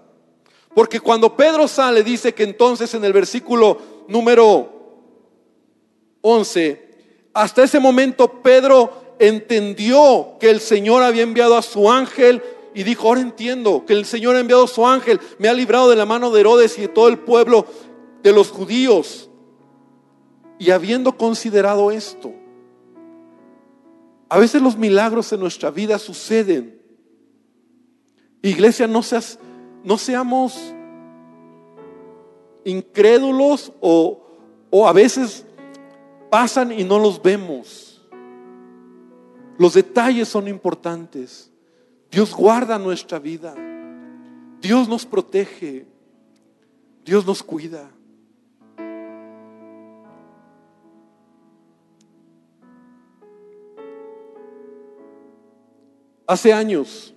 Porque 0.74 1.02
cuando 1.02 1.36
Pedro 1.36 1.68
sale, 1.68 2.02
dice 2.02 2.34
que 2.34 2.44
entonces 2.44 2.94
en 2.94 3.04
el 3.04 3.12
versículo 3.12 3.78
número 4.08 4.72
11, 6.22 6.92
hasta 7.34 7.64
ese 7.64 7.82
momento 7.82 8.42
Pedro 8.42 9.18
entendió 9.20 10.38
que 10.40 10.50
el 10.50 10.62
Señor 10.62 11.04
había 11.04 11.24
enviado 11.24 11.58
a 11.58 11.62
su 11.62 11.92
ángel 11.92 12.42
y 12.74 12.84
dijo, 12.84 13.08
ahora 13.08 13.22
entiendo 13.22 13.86
que 13.86 13.94
el 13.94 14.06
Señor 14.06 14.36
ha 14.36 14.40
enviado 14.40 14.66
su 14.68 14.86
ángel, 14.88 15.20
me 15.40 15.50
ha 15.50 15.54
librado 15.54 15.90
de 15.90 15.96
la 15.96 16.06
mano 16.06 16.32
de 16.32 16.40
Herodes 16.40 16.78
y 16.78 16.82
de 16.82 16.88
todo 16.88 17.10
el 17.10 17.20
pueblo 17.20 17.66
de 18.24 18.32
los 18.32 18.50
judíos. 18.50 19.30
Y 20.58 20.72
habiendo 20.72 21.18
considerado 21.18 21.92
esto, 21.92 22.34
a 24.30 24.40
veces 24.40 24.62
los 24.62 24.78
milagros 24.78 25.32
en 25.34 25.42
nuestra 25.42 25.72
vida 25.72 26.00
suceden. 26.00 26.82
Iglesia, 28.42 28.88
no, 28.88 29.04
seas, 29.04 29.38
no 29.84 29.98
seamos 29.98 30.74
incrédulos 32.64 33.74
o, 33.82 34.24
o 34.70 34.88
a 34.88 34.94
veces 34.94 35.46
pasan 36.30 36.72
y 36.72 36.84
no 36.86 36.98
los 37.00 37.22
vemos. 37.22 38.02
Los 39.58 39.74
detalles 39.74 40.30
son 40.30 40.48
importantes. 40.48 41.51
Dios 42.12 42.36
guarda 42.36 42.78
nuestra 42.78 43.20
vida. 43.20 43.56
Dios 44.60 44.90
nos 44.90 45.06
protege. 45.06 45.86
Dios 47.06 47.26
nos 47.26 47.42
cuida. 47.42 47.90
Hace 56.28 56.54
años, 56.54 57.14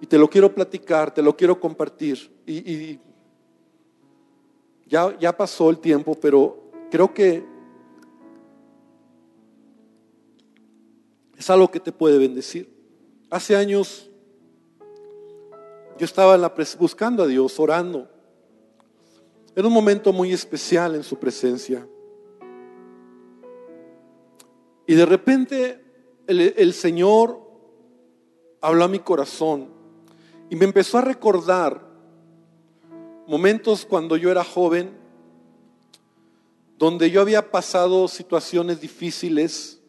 y 0.00 0.06
te 0.06 0.18
lo 0.18 0.28
quiero 0.28 0.54
platicar, 0.54 1.14
te 1.14 1.22
lo 1.22 1.34
quiero 1.34 1.58
compartir, 1.58 2.30
y, 2.44 2.98
ya, 4.86 5.18
ya 5.18 5.34
pasó 5.34 5.70
el 5.70 5.78
tiempo, 5.78 6.14
pero 6.20 6.70
creo 6.90 7.14
que 7.14 7.42
es 11.38 11.48
algo 11.48 11.70
que 11.70 11.80
te 11.80 11.90
puede 11.90 12.18
bendecir. 12.18 12.81
Hace 13.32 13.56
años 13.56 14.10
yo 15.96 16.04
estaba 16.04 16.52
buscando 16.78 17.22
a 17.22 17.26
Dios, 17.26 17.58
orando. 17.58 18.06
Era 19.56 19.66
un 19.66 19.72
momento 19.72 20.12
muy 20.12 20.34
especial 20.34 20.94
en 20.94 21.02
su 21.02 21.18
presencia. 21.18 21.88
Y 24.86 24.94
de 24.94 25.06
repente 25.06 25.82
el 26.26 26.74
Señor 26.74 27.40
habló 28.60 28.84
a 28.84 28.88
mi 28.88 28.98
corazón 28.98 29.70
y 30.50 30.56
me 30.56 30.66
empezó 30.66 30.98
a 30.98 31.00
recordar 31.00 31.82
momentos 33.26 33.86
cuando 33.86 34.18
yo 34.18 34.30
era 34.30 34.44
joven, 34.44 34.90
donde 36.76 37.10
yo 37.10 37.22
había 37.22 37.50
pasado 37.50 38.08
situaciones 38.08 38.78
difíciles 38.78 39.80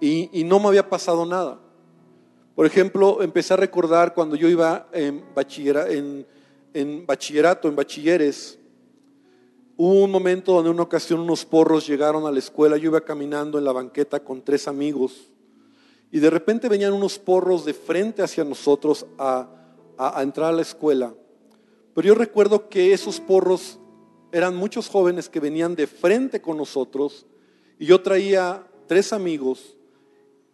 y, 0.00 0.42
no 0.42 0.58
me 0.58 0.66
había 0.66 0.90
pasado 0.90 1.24
nada. 1.24 1.60
Por 2.56 2.64
ejemplo, 2.64 3.22
empecé 3.22 3.52
a 3.52 3.58
recordar 3.58 4.14
cuando 4.14 4.34
yo 4.34 4.48
iba 4.48 4.88
en, 4.90 5.22
bachillerato, 5.34 5.90
en 7.68 7.76
bachilleres, 7.76 8.58
hubo 9.76 10.02
un 10.02 10.10
momento 10.10 10.54
donde 10.54 10.70
en 10.70 10.76
una 10.76 10.84
ocasión 10.84 11.20
unos 11.20 11.44
porros 11.44 11.86
llegaron 11.86 12.26
a 12.26 12.32
la 12.32 12.38
escuela, 12.38 12.78
yo 12.78 12.86
iba 12.86 13.02
caminando 13.02 13.58
en 13.58 13.64
la 13.66 13.72
banqueta 13.72 14.20
con 14.20 14.40
tres 14.40 14.68
amigos 14.68 15.30
y 16.10 16.18
de 16.18 16.30
repente 16.30 16.70
venían 16.70 16.94
unos 16.94 17.18
porros 17.18 17.66
de 17.66 17.74
frente 17.74 18.22
hacia 18.22 18.42
nosotros 18.42 19.04
a, 19.18 19.50
a 19.98 20.22
entrar 20.22 20.48
a 20.48 20.56
la 20.56 20.62
escuela. 20.62 21.12
Pero 21.92 22.08
yo 22.08 22.14
recuerdo 22.14 22.70
que 22.70 22.94
esos 22.94 23.20
porros 23.20 23.78
eran 24.32 24.56
muchos 24.56 24.88
jóvenes 24.88 25.28
que 25.28 25.40
venían 25.40 25.76
de 25.76 25.86
frente 25.86 26.40
con 26.40 26.56
nosotros 26.56 27.26
y 27.78 27.84
yo 27.84 28.00
traía 28.00 28.66
tres 28.86 29.12
amigos 29.12 29.75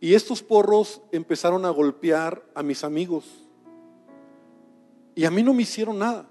y 0.02 0.16
estos 0.16 0.42
porros 0.42 1.00
empezaron 1.12 1.64
a 1.64 1.70
golpear 1.70 2.44
a 2.56 2.62
mis 2.64 2.82
amigos. 2.82 3.24
Y 5.14 5.24
a 5.24 5.30
mí 5.30 5.44
no 5.44 5.54
me 5.54 5.62
hicieron 5.62 5.96
nada. 5.96 6.28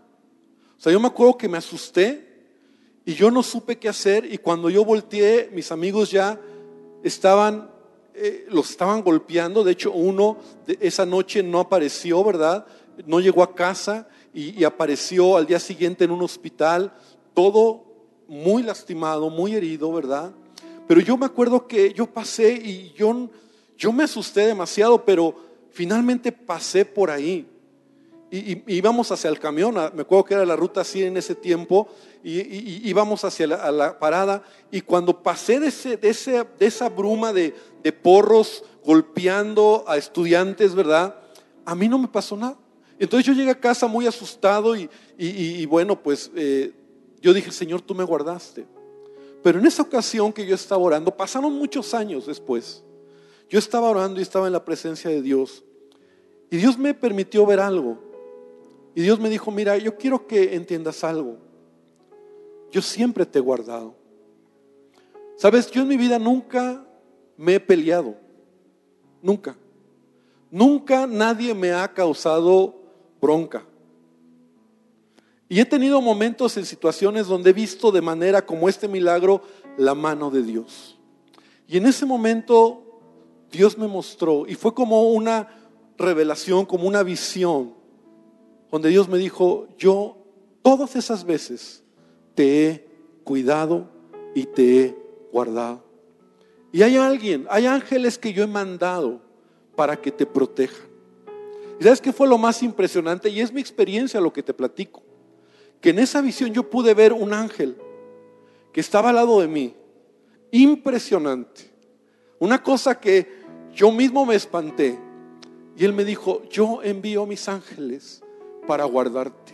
O 0.77 0.81
sea, 0.81 0.91
yo 0.91 0.99
me 0.99 1.07
acuerdo 1.07 1.38
que 1.38 1.47
me 1.47 1.57
asusté 1.57 2.49
y 3.05 3.13
yo 3.13 3.31
no 3.31 3.41
supe 3.41 3.79
qué 3.79 3.88
hacer 3.88 4.25
y 4.25 4.39
cuando 4.39 4.69
yo 4.69 4.84
volteé, 4.84 5.49
mis 5.53 5.71
amigos 5.71 6.12
ya 6.12 6.38
estaban, 7.01 7.71
eh, 8.13 8.45
los 8.49 8.71
estaban 8.71 9.01
golpeando. 9.03 9.63
De 9.63 9.71
hecho, 9.71 9.93
uno 9.93 10.36
esa 10.81 11.05
noche 11.05 11.41
no 11.41 11.62
apareció, 11.62 12.21
¿verdad? 12.25 12.65
No 13.05 13.21
llegó 13.21 13.41
a 13.41 13.55
casa 13.55 14.10
y 14.34 14.65
apareció 14.65 15.38
al 15.38 15.47
día 15.47 15.60
siguiente 15.60 16.03
en 16.03 16.12
un 16.12 16.23
hospital, 16.23 16.93
todo 17.34 17.86
muy 18.27 18.63
lastimado, 18.63 19.29
muy 19.29 19.55
herido, 19.55 19.93
¿verdad? 19.93 20.34
Pero 20.89 20.99
yo 20.99 21.15
me 21.15 21.25
acuerdo 21.25 21.67
que 21.67 21.93
yo 21.93 22.05
pasé 22.05 22.51
y 22.51 22.91
yo, 22.97 23.29
yo 23.82 23.91
me 23.91 24.04
asusté 24.04 24.46
demasiado, 24.46 25.04
pero 25.04 25.36
finalmente 25.72 26.32
pasé 26.32 26.86
por 26.86 27.10
ahí. 27.10 27.48
Y, 28.30 28.62
íbamos 28.67 29.12
hacia 29.12 29.28
el 29.28 29.39
camión, 29.39 29.74
me 29.74 30.04
acuerdo 30.04 30.24
que 30.24 30.36
era 30.36 30.46
la 30.46 30.56
ruta 30.56 30.82
así 30.82 31.04
en 31.04 31.17
ese 31.17 31.34
tiempo, 31.34 31.88
y, 32.24 32.88
íbamos 32.88 33.26
hacia 33.26 33.48
la, 33.48 33.98
parada, 33.98 34.44
y 34.70 34.82
cuando 34.82 35.24
pasé 35.24 35.60
de, 35.60 35.70
ese, 35.70 35.98
de, 35.98 36.10
ese, 36.10 36.46
de 36.60 36.65
esa 36.67 36.89
bruma 36.89 37.34
de, 37.34 37.56
de, 37.82 37.91
porros 37.91 38.63
golpeando 38.86 39.84
a 39.88 39.98
estudiantes, 39.98 40.76
¿verdad? 40.76 41.15
A 41.65 41.74
mí 41.74 41.89
no 41.89 41.98
me 41.98 42.08
pasó 42.08 42.38
nada. 42.38 42.58
Entonces 43.00 43.26
yo 43.26 43.34
llegué 43.34 43.50
a 43.50 43.60
casa 43.60 43.88
muy 43.88 44.06
asustado 44.06 44.76
y, 44.76 45.65
bueno, 45.65 46.00
pues 46.04 46.30
eh, 46.36 46.72
yo 47.20 47.34
dije, 47.34 47.52
Señor, 47.52 47.82
tú 47.82 47.96
me 47.96 48.04
guardaste. 48.04 48.67
Pero 49.41 49.58
en 49.58 49.65
esa 49.65 49.82
ocasión 49.82 50.32
que 50.32 50.46
yo 50.46 50.54
estaba 50.54 50.84
orando, 50.84 51.10
pasaron 51.10 51.52
muchos 51.52 51.96
años 51.96 52.28
después, 52.28 52.84
yo 53.52 53.60
estaba 53.60 53.90
orando 53.90 54.22
y 54.22 54.24
estaba 54.24 54.48
en 54.48 54.54
la 54.54 54.64
presencia 54.64 55.10
de 55.10 55.22
Dios. 55.22 55.62
Y 56.50 56.56
Dios 56.56 56.78
me 56.78 56.94
permitió 56.94 57.46
ver 57.46 57.60
algo. 57.60 57.98
Y 58.96 59.02
Dios 59.02 59.20
me 59.20 59.30
dijo, 59.30 59.52
mira, 59.52 59.78
yo 59.78 59.98
quiero 59.98 60.26
que 60.26 60.56
entiendas 60.56 61.04
algo. 61.04 61.38
Yo 62.72 62.82
siempre 62.82 63.26
te 63.26 63.40
he 63.40 63.42
guardado. 63.42 63.94
Sabes, 65.36 65.70
yo 65.70 65.82
en 65.82 65.90
mi 65.90 65.98
vida 65.98 66.18
nunca 66.18 66.86
me 67.36 67.56
he 67.56 67.60
peleado. 67.60 68.16
Nunca. 69.22 69.58
Nunca 70.50 71.06
nadie 71.06 71.54
me 71.54 71.74
ha 71.74 71.94
causado 71.94 72.80
bronca. 73.20 73.66
Y 75.50 75.60
he 75.60 75.66
tenido 75.66 76.00
momentos 76.00 76.56
en 76.56 76.66
situaciones 76.66 77.28
donde 77.28 77.50
he 77.50 77.54
visto 77.54 77.92
de 77.92 78.02
manera 78.02 78.46
como 78.46 78.70
este 78.70 78.88
milagro 78.88 79.42
la 79.78 79.94
mano 79.94 80.32
de 80.32 80.42
Dios. 80.42 80.98
Y 81.68 81.76
en 81.76 81.88
ese 81.88 82.06
momento 82.06 82.90
Dios 83.52 83.78
me 83.78 83.88
mostró 83.88 84.46
y 84.48 84.56
fue 84.56 84.74
como 84.74 85.10
una 85.12 85.50
revelación, 85.98 86.66
como 86.66 86.88
una 86.88 87.04
visión 87.04 87.74
donde 88.72 88.90
Dios 88.90 89.10
me 89.10 89.18
dijo, 89.18 89.68
yo 89.78 90.18
todas 90.62 90.96
esas 90.96 91.26
veces 91.26 91.84
te 92.34 92.68
he 92.68 92.88
cuidado 93.24 93.90
y 94.34 94.46
te 94.46 94.80
he 94.80 94.98
guardado. 95.32 95.84
Y 96.72 96.82
hay 96.84 96.96
alguien, 96.96 97.46
hay 97.50 97.66
ángeles 97.66 98.18
que 98.18 98.32
yo 98.32 98.44
he 98.44 98.48
mandado 98.48 99.22
para 99.76 100.00
que 100.00 100.12
te 100.12 100.26
protejan. 100.26 100.90
¿Y 101.80 101.84
sabes 101.84 102.00
qué 102.00 102.14
fue 102.14 102.28
lo 102.28 102.38
más 102.38 102.64
impresionante? 102.64 103.30
Y 103.30 103.42
es 103.42 103.52
mi 103.52 103.60
experiencia 103.60 104.22
lo 104.22 104.32
que 104.32 104.44
te 104.44 104.54
platico. 104.54 105.04
Que 105.82 105.90
en 105.90 106.00
esa 106.00 106.22
visión 106.22 106.54
yo 106.54 106.70
pude 106.70 106.94
ver 106.94 107.12
un 107.12 107.34
ángel 107.34 107.76
que 108.72 108.80
estaba 108.80 109.10
al 109.10 109.16
lado 109.16 109.42
de 109.42 109.48
mí. 109.48 109.76
Impresionante. 110.52 111.72
Una 112.40 112.62
cosa 112.64 113.00
que 113.00 113.40
yo 113.73 113.91
mismo 113.91 114.25
me 114.25 114.36
espanté. 114.36 114.99
Y 115.77 115.86
él 115.86 115.93
me 115.93 116.05
dijo, 116.05 116.43
yo 116.49 116.81
envío 116.84 117.25
mis 117.25 117.47
ángeles 117.47 118.21
para 118.67 118.86
guardarte. 118.86 119.53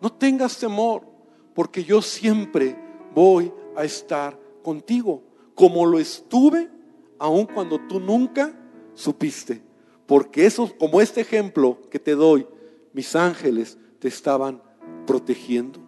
No 0.00 0.10
tengas 0.10 0.58
temor, 0.58 1.02
porque 1.54 1.84
yo 1.84 2.00
siempre 2.02 2.76
voy 3.14 3.52
a 3.76 3.84
estar 3.84 4.38
contigo, 4.62 5.22
como 5.54 5.84
lo 5.86 5.98
estuve, 5.98 6.70
aun 7.18 7.46
cuando 7.46 7.78
tú 7.80 8.00
nunca 8.00 8.52
supiste. 8.94 9.62
Porque 10.06 10.46
eso, 10.46 10.72
como 10.78 11.00
este 11.00 11.20
ejemplo 11.20 11.78
que 11.90 11.98
te 11.98 12.14
doy, 12.14 12.46
mis 12.92 13.14
ángeles 13.14 13.78
te 13.98 14.08
estaban 14.08 14.62
protegiendo. 15.06 15.80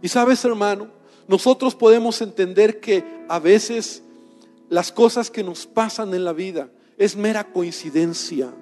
Y 0.00 0.08
sabes, 0.08 0.44
hermano, 0.44 0.88
nosotros 1.26 1.74
podemos 1.74 2.20
entender 2.20 2.80
que 2.80 3.04
a 3.28 3.38
veces 3.38 4.03
las 4.68 4.92
cosas 4.92 5.30
que 5.30 5.42
nos 5.42 5.66
pasan 5.66 6.14
en 6.14 6.24
la 6.24 6.32
vida 6.32 6.70
es 6.96 7.16
mera 7.16 7.44
coincidencia. 7.44 8.52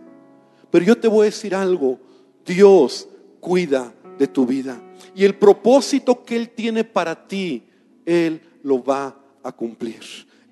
Pero 0.70 0.84
yo 0.84 0.98
te 0.98 1.08
voy 1.08 1.22
a 1.22 1.30
decir 1.30 1.54
algo, 1.54 1.98
Dios 2.44 3.08
cuida 3.40 3.92
de 4.18 4.26
tu 4.26 4.46
vida. 4.46 4.80
Y 5.14 5.24
el 5.24 5.34
propósito 5.34 6.24
que 6.24 6.36
Él 6.36 6.50
tiene 6.50 6.84
para 6.84 7.26
ti, 7.26 7.64
Él 8.06 8.40
lo 8.62 8.82
va 8.82 9.16
a 9.42 9.52
cumplir. 9.52 10.02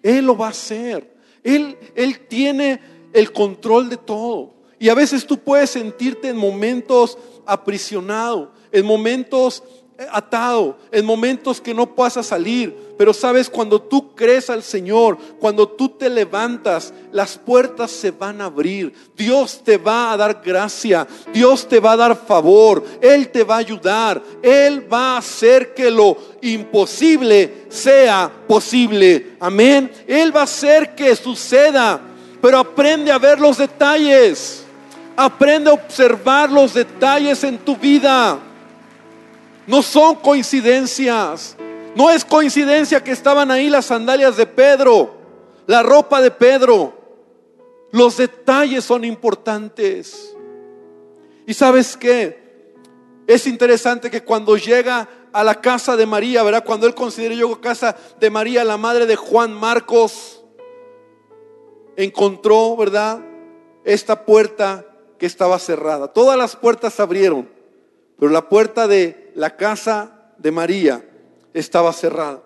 Él 0.03 0.27
lo 0.27 0.37
va 0.37 0.47
a 0.47 0.51
hacer. 0.51 1.17
Él, 1.43 1.77
Él 1.95 2.27
tiene 2.29 2.81
el 3.13 3.33
control 3.33 3.89
de 3.89 3.97
todo. 3.97 4.55
Y 4.79 4.89
a 4.89 4.95
veces 4.95 5.27
tú 5.27 5.39
puedes 5.39 5.71
sentirte 5.71 6.29
en 6.29 6.37
momentos 6.37 7.19
aprisionado, 7.47 8.53
en 8.73 8.87
momentos 8.87 9.63
atado, 10.11 10.79
en 10.91 11.05
momentos 11.05 11.61
que 11.61 11.75
no 11.75 11.95
puedas 11.95 12.27
salir. 12.27 12.95
Pero 12.97 13.13
sabes, 13.13 13.49
cuando 13.49 13.81
tú 13.81 14.15
crees 14.15 14.51
al 14.51 14.63
Señor, 14.63 15.19
cuando 15.39 15.69
tú 15.69 15.89
te 15.89 16.09
levantas, 16.09 16.93
las 17.13 17.39
puertas 17.39 17.91
se 17.91 18.11
van 18.11 18.41
a 18.41 18.47
abrir. 18.47 18.93
Dios 19.17 19.63
te 19.65 19.77
va 19.77 20.13
a 20.13 20.17
dar 20.17 20.41
gracia, 20.45 21.07
Dios 21.33 21.67
te 21.69 21.81
va 21.81 21.93
a 21.93 21.97
dar 21.97 22.17
favor, 22.17 22.85
Él 23.01 23.31
te 23.31 23.43
va 23.43 23.57
a 23.57 23.59
ayudar, 23.59 24.23
Él 24.43 24.87
va 24.93 25.15
a 25.15 25.19
hacer 25.19 25.75
que 25.75 25.91
lo 25.91 26.17
imposible 26.43 27.65
sea 27.69 28.31
posible. 28.47 29.33
Amén. 29.41 29.91
Él 30.07 30.35
va 30.35 30.41
a 30.41 30.45
hacer 30.45 30.95
que 30.95 31.15
suceda, 31.17 32.01
pero 32.41 32.59
aprende 32.59 33.11
a 33.11 33.19
ver 33.19 33.41
los 33.41 33.59
detalles. 33.59 34.65
Aprende 35.17 35.69
a 35.71 35.75
observar 35.75 36.51
los 36.51 36.73
detalles 36.73 37.45
en 37.45 37.59
tu 37.59 37.77
vida. 37.77 38.39
No 39.71 39.83
son 39.83 40.17
coincidencias. 40.17 41.57
No 41.95 42.11
es 42.11 42.25
coincidencia 42.25 43.05
que 43.05 43.13
estaban 43.13 43.53
ahí 43.53 43.71
las 43.71 43.87
sandalias 43.87 44.37
de 44.37 44.45
Pedro, 44.45 45.15
la 45.67 45.85
ropa 45.85 46.21
de 46.21 46.33
Pedro. 46.33 46.93
Los 47.93 48.17
detalles 48.17 48.83
son 48.85 49.05
importantes. 49.05 50.37
Y 51.47 51.55
sabes 51.55 51.97
qué? 51.97 52.75
Es 53.29 53.47
interesante 53.47 54.11
que 54.11 54.25
cuando 54.25 54.57
llega 54.57 55.09
a 55.33 55.45
la 55.45 55.61
casa 55.61 55.97
de 55.97 56.05
María, 56.05 56.43
¿verdad? 56.43 56.65
Cuando 56.65 56.89
él 56.89 56.95
considera 56.97 57.37
yo 57.37 57.61
casa 57.61 57.97
de 58.19 58.29
María, 58.29 58.65
la 58.65 58.77
madre 58.77 59.07
de 59.07 59.15
Juan 59.15 59.53
Marcos, 59.53 60.43
encontró, 61.97 62.77
¿verdad? 62.77 63.21
Esta 63.85 64.25
puerta 64.25 64.85
que 65.17 65.27
estaba 65.27 65.61
cerrada. 65.61 66.09
Todas 66.09 66.37
las 66.37 66.57
puertas 66.57 66.95
se 66.95 67.03
abrieron, 67.03 67.49
pero 68.19 68.33
la 68.33 68.49
puerta 68.49 68.89
de 68.89 69.30
la 69.41 69.57
casa 69.57 70.35
de 70.37 70.51
María 70.51 71.03
estaba 71.55 71.95
cerrada. 71.95 72.43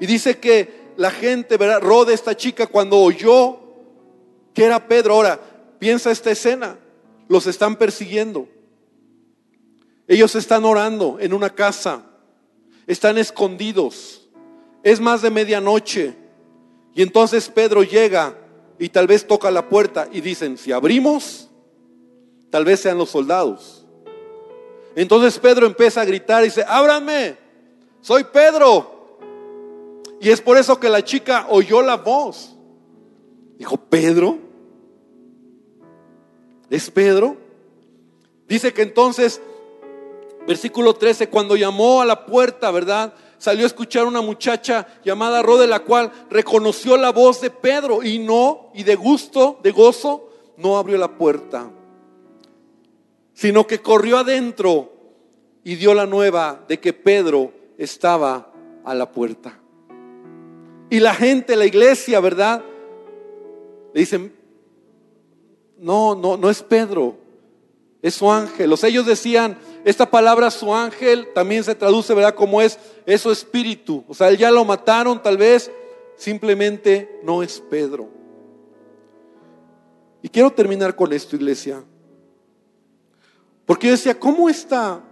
Y 0.00 0.06
dice 0.06 0.38
que 0.38 0.94
la 0.96 1.10
gente, 1.10 1.58
¿verdad? 1.58 1.82
Rode, 1.82 2.14
esta 2.14 2.34
chica, 2.34 2.66
cuando 2.66 2.96
oyó 2.96 3.60
que 4.54 4.64
era 4.64 4.88
Pedro, 4.88 5.12
ahora 5.12 5.38
piensa 5.78 6.10
esta 6.10 6.30
escena, 6.30 6.78
los 7.28 7.46
están 7.46 7.76
persiguiendo. 7.76 8.48
Ellos 10.08 10.34
están 10.34 10.64
orando 10.64 11.18
en 11.20 11.34
una 11.34 11.50
casa, 11.50 12.02
están 12.86 13.18
escondidos, 13.18 14.26
es 14.82 15.00
más 15.00 15.20
de 15.20 15.28
medianoche. 15.28 16.14
Y 16.94 17.02
entonces 17.02 17.50
Pedro 17.50 17.82
llega 17.82 18.38
y 18.78 18.88
tal 18.88 19.06
vez 19.06 19.26
toca 19.26 19.50
la 19.50 19.68
puerta 19.68 20.08
y 20.10 20.22
dicen, 20.22 20.56
si 20.56 20.72
abrimos, 20.72 21.50
tal 22.48 22.64
vez 22.64 22.80
sean 22.80 22.96
los 22.96 23.10
soldados. 23.10 23.81
Entonces 24.94 25.38
Pedro 25.38 25.66
empieza 25.66 26.00
a 26.00 26.04
gritar 26.04 26.42
y 26.42 26.46
dice, 26.46 26.64
ábrame, 26.66 27.36
soy 28.00 28.24
Pedro. 28.24 29.18
Y 30.20 30.30
es 30.30 30.40
por 30.40 30.58
eso 30.58 30.78
que 30.78 30.88
la 30.88 31.02
chica 31.02 31.46
oyó 31.48 31.82
la 31.82 31.96
voz. 31.96 32.54
Dijo, 33.58 33.76
Pedro, 33.76 34.38
¿es 36.68 36.90
Pedro? 36.90 37.36
Dice 38.46 38.72
que 38.72 38.82
entonces, 38.82 39.40
versículo 40.46 40.94
13, 40.94 41.28
cuando 41.28 41.56
llamó 41.56 42.02
a 42.02 42.06
la 42.06 42.26
puerta, 42.26 42.70
¿verdad? 42.70 43.14
Salió 43.38 43.64
a 43.64 43.66
escuchar 43.66 44.04
una 44.04 44.20
muchacha 44.20 44.86
llamada 45.04 45.42
Rode, 45.42 45.66
la 45.66 45.80
cual 45.80 46.12
reconoció 46.30 46.96
la 46.96 47.10
voz 47.10 47.40
de 47.40 47.50
Pedro 47.50 48.02
y 48.02 48.18
no, 48.18 48.70
y 48.74 48.84
de 48.84 48.94
gusto, 48.94 49.58
de 49.62 49.72
gozo, 49.72 50.28
no 50.56 50.76
abrió 50.76 50.98
la 50.98 51.16
puerta 51.16 51.70
sino 53.34 53.66
que 53.66 53.80
corrió 53.80 54.18
adentro 54.18 54.92
y 55.64 55.76
dio 55.76 55.94
la 55.94 56.06
nueva 56.06 56.64
de 56.68 56.80
que 56.80 56.92
Pedro 56.92 57.52
estaba 57.78 58.52
a 58.84 58.94
la 58.94 59.10
puerta. 59.10 59.58
Y 60.90 61.00
la 61.00 61.14
gente, 61.14 61.56
la 61.56 61.64
iglesia, 61.64 62.20
¿verdad? 62.20 62.62
Le 63.94 64.00
dicen, 64.00 64.32
no, 65.78 66.14
no, 66.14 66.36
no 66.36 66.50
es 66.50 66.62
Pedro, 66.62 67.16
es 68.02 68.14
su 68.14 68.30
ángel. 68.30 68.74
Ellos 68.82 69.06
decían, 69.06 69.58
esta 69.84 70.10
palabra 70.10 70.50
su 70.50 70.74
ángel 70.74 71.28
también 71.34 71.64
se 71.64 71.74
traduce, 71.74 72.12
¿verdad? 72.14 72.34
Como 72.34 72.60
es, 72.60 72.78
es 73.06 73.20
su 73.20 73.30
espíritu. 73.30 74.04
O 74.08 74.14
sea, 74.14 74.28
él 74.28 74.36
ya 74.36 74.50
lo 74.50 74.64
mataron 74.64 75.22
tal 75.22 75.36
vez, 75.36 75.70
simplemente 76.16 77.20
no 77.22 77.42
es 77.42 77.60
Pedro. 77.70 78.08
Y 80.20 80.28
quiero 80.28 80.52
terminar 80.52 80.94
con 80.94 81.12
esto, 81.12 81.36
iglesia. 81.36 81.82
Porque 83.66 83.86
yo 83.88 83.92
decía, 83.92 84.18
¿cómo 84.18 84.48
esta 84.48 85.02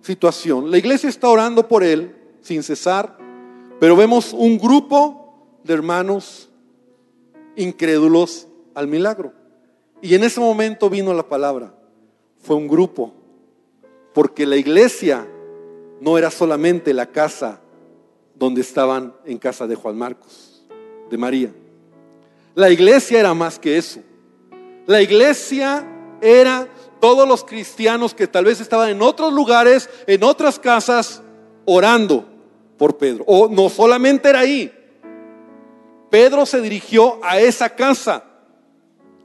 situación? 0.00 0.70
La 0.70 0.78
iglesia 0.78 1.08
está 1.08 1.28
orando 1.28 1.68
por 1.68 1.82
él 1.84 2.14
sin 2.40 2.62
cesar, 2.62 3.16
pero 3.78 3.96
vemos 3.96 4.32
un 4.32 4.58
grupo 4.58 5.58
de 5.64 5.74
hermanos 5.74 6.48
incrédulos 7.56 8.48
al 8.74 8.88
milagro. 8.88 9.32
Y 10.00 10.14
en 10.14 10.24
ese 10.24 10.40
momento 10.40 10.88
vino 10.88 11.12
la 11.12 11.28
palabra. 11.28 11.74
Fue 12.38 12.56
un 12.56 12.68
grupo. 12.68 13.12
Porque 14.14 14.46
la 14.46 14.56
iglesia 14.56 15.26
no 16.00 16.16
era 16.18 16.30
solamente 16.30 16.94
la 16.94 17.06
casa 17.06 17.60
donde 18.34 18.60
estaban 18.60 19.14
en 19.24 19.38
casa 19.38 19.66
de 19.66 19.74
Juan 19.74 19.96
Marcos, 19.96 20.64
de 21.10 21.18
María. 21.18 21.52
La 22.54 22.70
iglesia 22.70 23.20
era 23.20 23.34
más 23.34 23.58
que 23.58 23.76
eso. 23.76 24.00
La 24.86 25.02
iglesia 25.02 25.86
era 26.20 26.68
todos 27.00 27.26
los 27.28 27.44
cristianos 27.44 28.14
que 28.14 28.26
tal 28.26 28.44
vez 28.44 28.60
estaban 28.60 28.90
en 28.90 29.02
otros 29.02 29.32
lugares, 29.32 29.88
en 30.06 30.24
otras 30.24 30.58
casas, 30.58 31.22
orando 31.64 32.24
por 32.76 32.96
Pedro. 32.96 33.24
O 33.26 33.48
no 33.48 33.68
solamente 33.68 34.28
era 34.28 34.40
ahí. 34.40 34.72
Pedro 36.10 36.46
se 36.46 36.60
dirigió 36.60 37.18
a 37.22 37.38
esa 37.38 37.70
casa, 37.70 38.24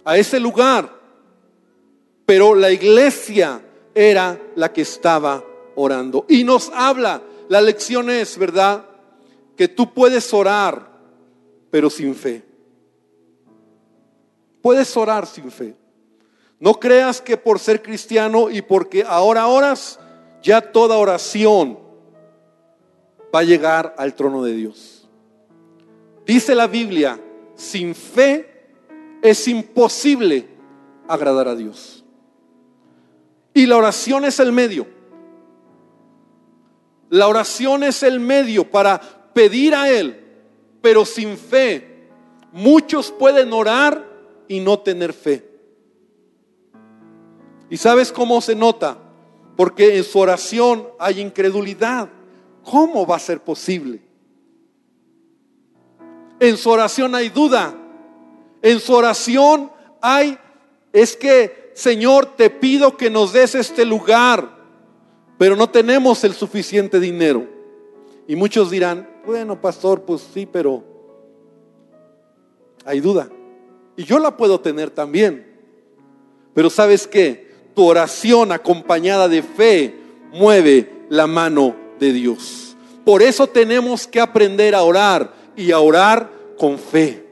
a 0.04 0.18
ese 0.18 0.40
lugar. 0.40 0.90
Pero 2.26 2.56
la 2.56 2.72
iglesia 2.72 3.62
era 3.94 4.40
la 4.56 4.72
que 4.72 4.82
estaba 4.82 5.44
orando. 5.76 6.26
Y 6.28 6.44
nos 6.44 6.70
habla, 6.74 7.22
la 7.50 7.62
lección 7.62 8.10
es, 8.10 8.38
¿verdad? 8.38 8.86
Que 9.56 9.68
tú 9.68 9.94
puedes 9.94 10.34
orar, 10.34 10.90
pero 11.70 11.90
sin 11.90 12.16
fe. 12.16 12.44
Puedes 14.62 14.96
orar 14.96 15.28
sin 15.28 15.52
fe. 15.52 15.76
No 16.64 16.80
creas 16.80 17.20
que 17.20 17.36
por 17.36 17.60
ser 17.60 17.82
cristiano 17.82 18.50
y 18.50 18.62
porque 18.62 19.04
ahora 19.06 19.48
oras, 19.48 20.00
ya 20.42 20.62
toda 20.62 20.96
oración 20.96 21.78
va 23.36 23.40
a 23.40 23.44
llegar 23.44 23.94
al 23.98 24.16
trono 24.16 24.42
de 24.46 24.54
Dios. 24.54 25.10
Dice 26.26 26.56
la 26.56 26.68
Biblia, 26.68 27.20
sin 27.56 27.94
fe 27.94 28.70
es 29.22 29.46
imposible 29.50 30.48
agradar 31.06 31.50
a 31.50 31.56
Dios. 31.56 32.06
Y 33.54 33.66
la 33.66 33.76
oración 33.76 34.24
es 34.24 34.40
el 34.40 34.54
medio. 34.54 34.88
La 37.10 37.28
oración 37.28 37.84
es 37.84 38.04
el 38.04 38.22
medio 38.22 38.72
para 38.72 39.02
pedir 39.34 39.76
a 39.76 39.90
Él, 39.90 40.18
pero 40.82 41.04
sin 41.04 41.36
fe. 41.36 42.08
Muchos 42.54 43.12
pueden 43.12 43.52
orar 43.52 44.02
y 44.48 44.62
no 44.62 44.80
tener 44.80 45.12
fe. 45.12 45.53
¿Y 47.74 47.78
sabes 47.78 48.12
cómo 48.12 48.40
se 48.40 48.54
nota? 48.54 49.00
Porque 49.58 49.98
en 49.98 50.04
su 50.04 50.20
oración 50.20 50.90
hay 51.00 51.20
incredulidad. 51.20 52.08
¿Cómo 52.64 53.04
va 53.08 53.16
a 53.16 53.20
ser 53.20 53.40
posible? 53.40 54.00
En 56.40 56.56
su 56.56 56.70
oración 56.70 57.16
hay 57.16 57.30
duda. 57.30 57.74
En 58.62 58.80
su 58.80 58.94
oración 58.94 59.72
hay, 60.04 60.38
es 60.92 61.16
que, 61.18 61.72
Señor, 61.74 62.36
te 62.36 62.52
pido 62.52 62.96
que 62.96 63.10
nos 63.10 63.34
des 63.34 63.56
este 63.56 63.86
lugar, 63.86 64.56
pero 65.40 65.56
no 65.56 65.68
tenemos 65.68 66.24
el 66.24 66.36
suficiente 66.36 67.00
dinero. 67.00 67.48
Y 68.28 68.36
muchos 68.36 68.70
dirán, 68.70 69.10
bueno, 69.26 69.60
pastor, 69.60 70.04
pues 70.04 70.22
sí, 70.32 70.46
pero 70.46 70.84
hay 72.86 73.00
duda. 73.00 73.30
Y 73.98 74.04
yo 74.04 74.20
la 74.20 74.38
puedo 74.38 74.60
tener 74.60 74.92
también. 74.92 75.60
Pero 76.54 76.70
sabes 76.70 77.08
qué? 77.08 77.52
Tu 77.76 77.84
oración 77.84 78.52
acompañada 78.52 79.28
de 79.28 79.42
fe 79.42 79.96
mueve 80.32 80.92
la 81.10 81.28
mano 81.28 81.76
de 82.00 82.14
Dios. 82.14 82.76
Por 83.06 83.22
eso 83.22 83.48
tenemos 83.48 84.08
que 84.08 84.20
aprender 84.20 84.76
a 84.76 84.84
orar 84.84 85.34
y 85.56 85.72
a 85.72 85.80
orar 85.80 86.30
con 86.58 86.78
fe. 86.78 87.26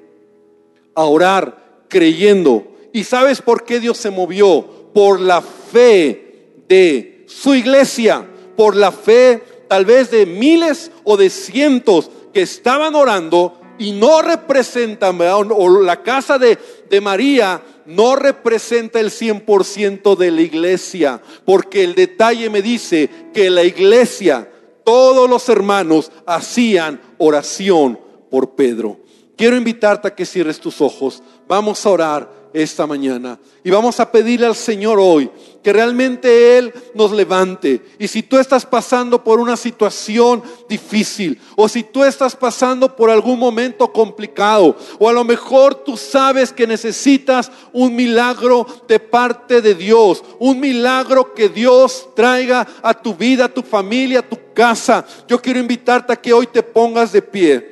A 0.95 1.05
orar 1.05 1.85
creyendo. 1.87 2.67
¿Y 2.93 3.03
sabes 3.03 3.41
por 3.41 3.63
qué 3.63 3.79
Dios 3.79 3.97
se 3.97 4.09
movió? 4.09 4.65
Por 4.93 5.19
la 5.19 5.41
fe 5.41 6.55
de 6.67 7.23
su 7.27 7.53
iglesia, 7.53 8.25
por 8.57 8.75
la 8.75 8.91
fe 8.91 9.41
tal 9.67 9.85
vez 9.85 10.11
de 10.11 10.25
miles 10.25 10.91
o 11.05 11.15
de 11.15 11.29
cientos 11.29 12.11
que 12.33 12.41
estaban 12.41 12.93
orando 12.93 13.60
y 13.81 13.93
no 13.93 14.21
representan, 14.21 15.19
o 15.19 15.81
la 15.81 16.03
casa 16.03 16.37
de, 16.37 16.55
de 16.87 17.01
María 17.01 17.59
no 17.87 18.15
representa 18.15 18.99
el 18.99 19.09
100% 19.09 20.15
de 20.15 20.29
la 20.29 20.41
iglesia, 20.41 21.19
porque 21.45 21.83
el 21.83 21.95
detalle 21.95 22.51
me 22.51 22.61
dice 22.61 23.09
que 23.33 23.49
la 23.49 23.63
iglesia, 23.63 24.47
todos 24.83 25.27
los 25.27 25.49
hermanos 25.49 26.11
hacían 26.27 27.01
oración 27.17 27.99
por 28.29 28.51
Pedro. 28.51 28.99
Quiero 29.35 29.57
invitarte 29.57 30.09
a 30.09 30.15
que 30.15 30.27
cierres 30.27 30.59
tus 30.59 30.79
ojos. 30.79 31.23
Vamos 31.47 31.83
a 31.83 31.89
orar 31.89 32.40
esta 32.53 32.87
mañana. 32.87 33.39
Y 33.63 33.69
vamos 33.69 33.99
a 33.99 34.11
pedirle 34.11 34.45
al 34.45 34.55
Señor 34.55 34.99
hoy 34.99 35.29
que 35.63 35.71
realmente 35.71 36.57
Él 36.57 36.73
nos 36.95 37.11
levante. 37.11 37.81
Y 37.99 38.07
si 38.07 38.23
tú 38.23 38.37
estás 38.37 38.65
pasando 38.65 39.23
por 39.23 39.39
una 39.39 39.55
situación 39.55 40.41
difícil, 40.67 41.39
o 41.55 41.69
si 41.69 41.83
tú 41.83 42.03
estás 42.03 42.35
pasando 42.35 42.95
por 42.95 43.09
algún 43.09 43.37
momento 43.37 43.91
complicado, 43.91 44.75
o 44.99 45.07
a 45.07 45.13
lo 45.13 45.23
mejor 45.23 45.75
tú 45.75 45.97
sabes 45.97 46.51
que 46.51 46.65
necesitas 46.65 47.51
un 47.73 47.95
milagro 47.95 48.65
de 48.87 48.99
parte 48.99 49.61
de 49.61 49.75
Dios, 49.75 50.23
un 50.39 50.59
milagro 50.59 51.33
que 51.33 51.49
Dios 51.49 52.09
traiga 52.15 52.67
a 52.81 52.93
tu 52.93 53.13
vida, 53.13 53.45
a 53.45 53.53
tu 53.53 53.61
familia, 53.61 54.19
a 54.19 54.29
tu 54.29 54.37
casa, 54.53 55.05
yo 55.27 55.41
quiero 55.41 55.59
invitarte 55.59 56.13
a 56.13 56.15
que 56.15 56.33
hoy 56.33 56.47
te 56.47 56.63
pongas 56.63 57.11
de 57.11 57.21
pie. 57.21 57.70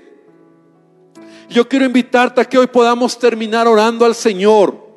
Yo 1.50 1.68
quiero 1.68 1.86
invitarte 1.86 2.42
a 2.42 2.46
que 2.46 2.58
hoy 2.58 2.68
podamos 2.68 3.18
terminar 3.18 3.68
orando 3.68 4.06
al 4.06 4.16
Señor. 4.16 4.88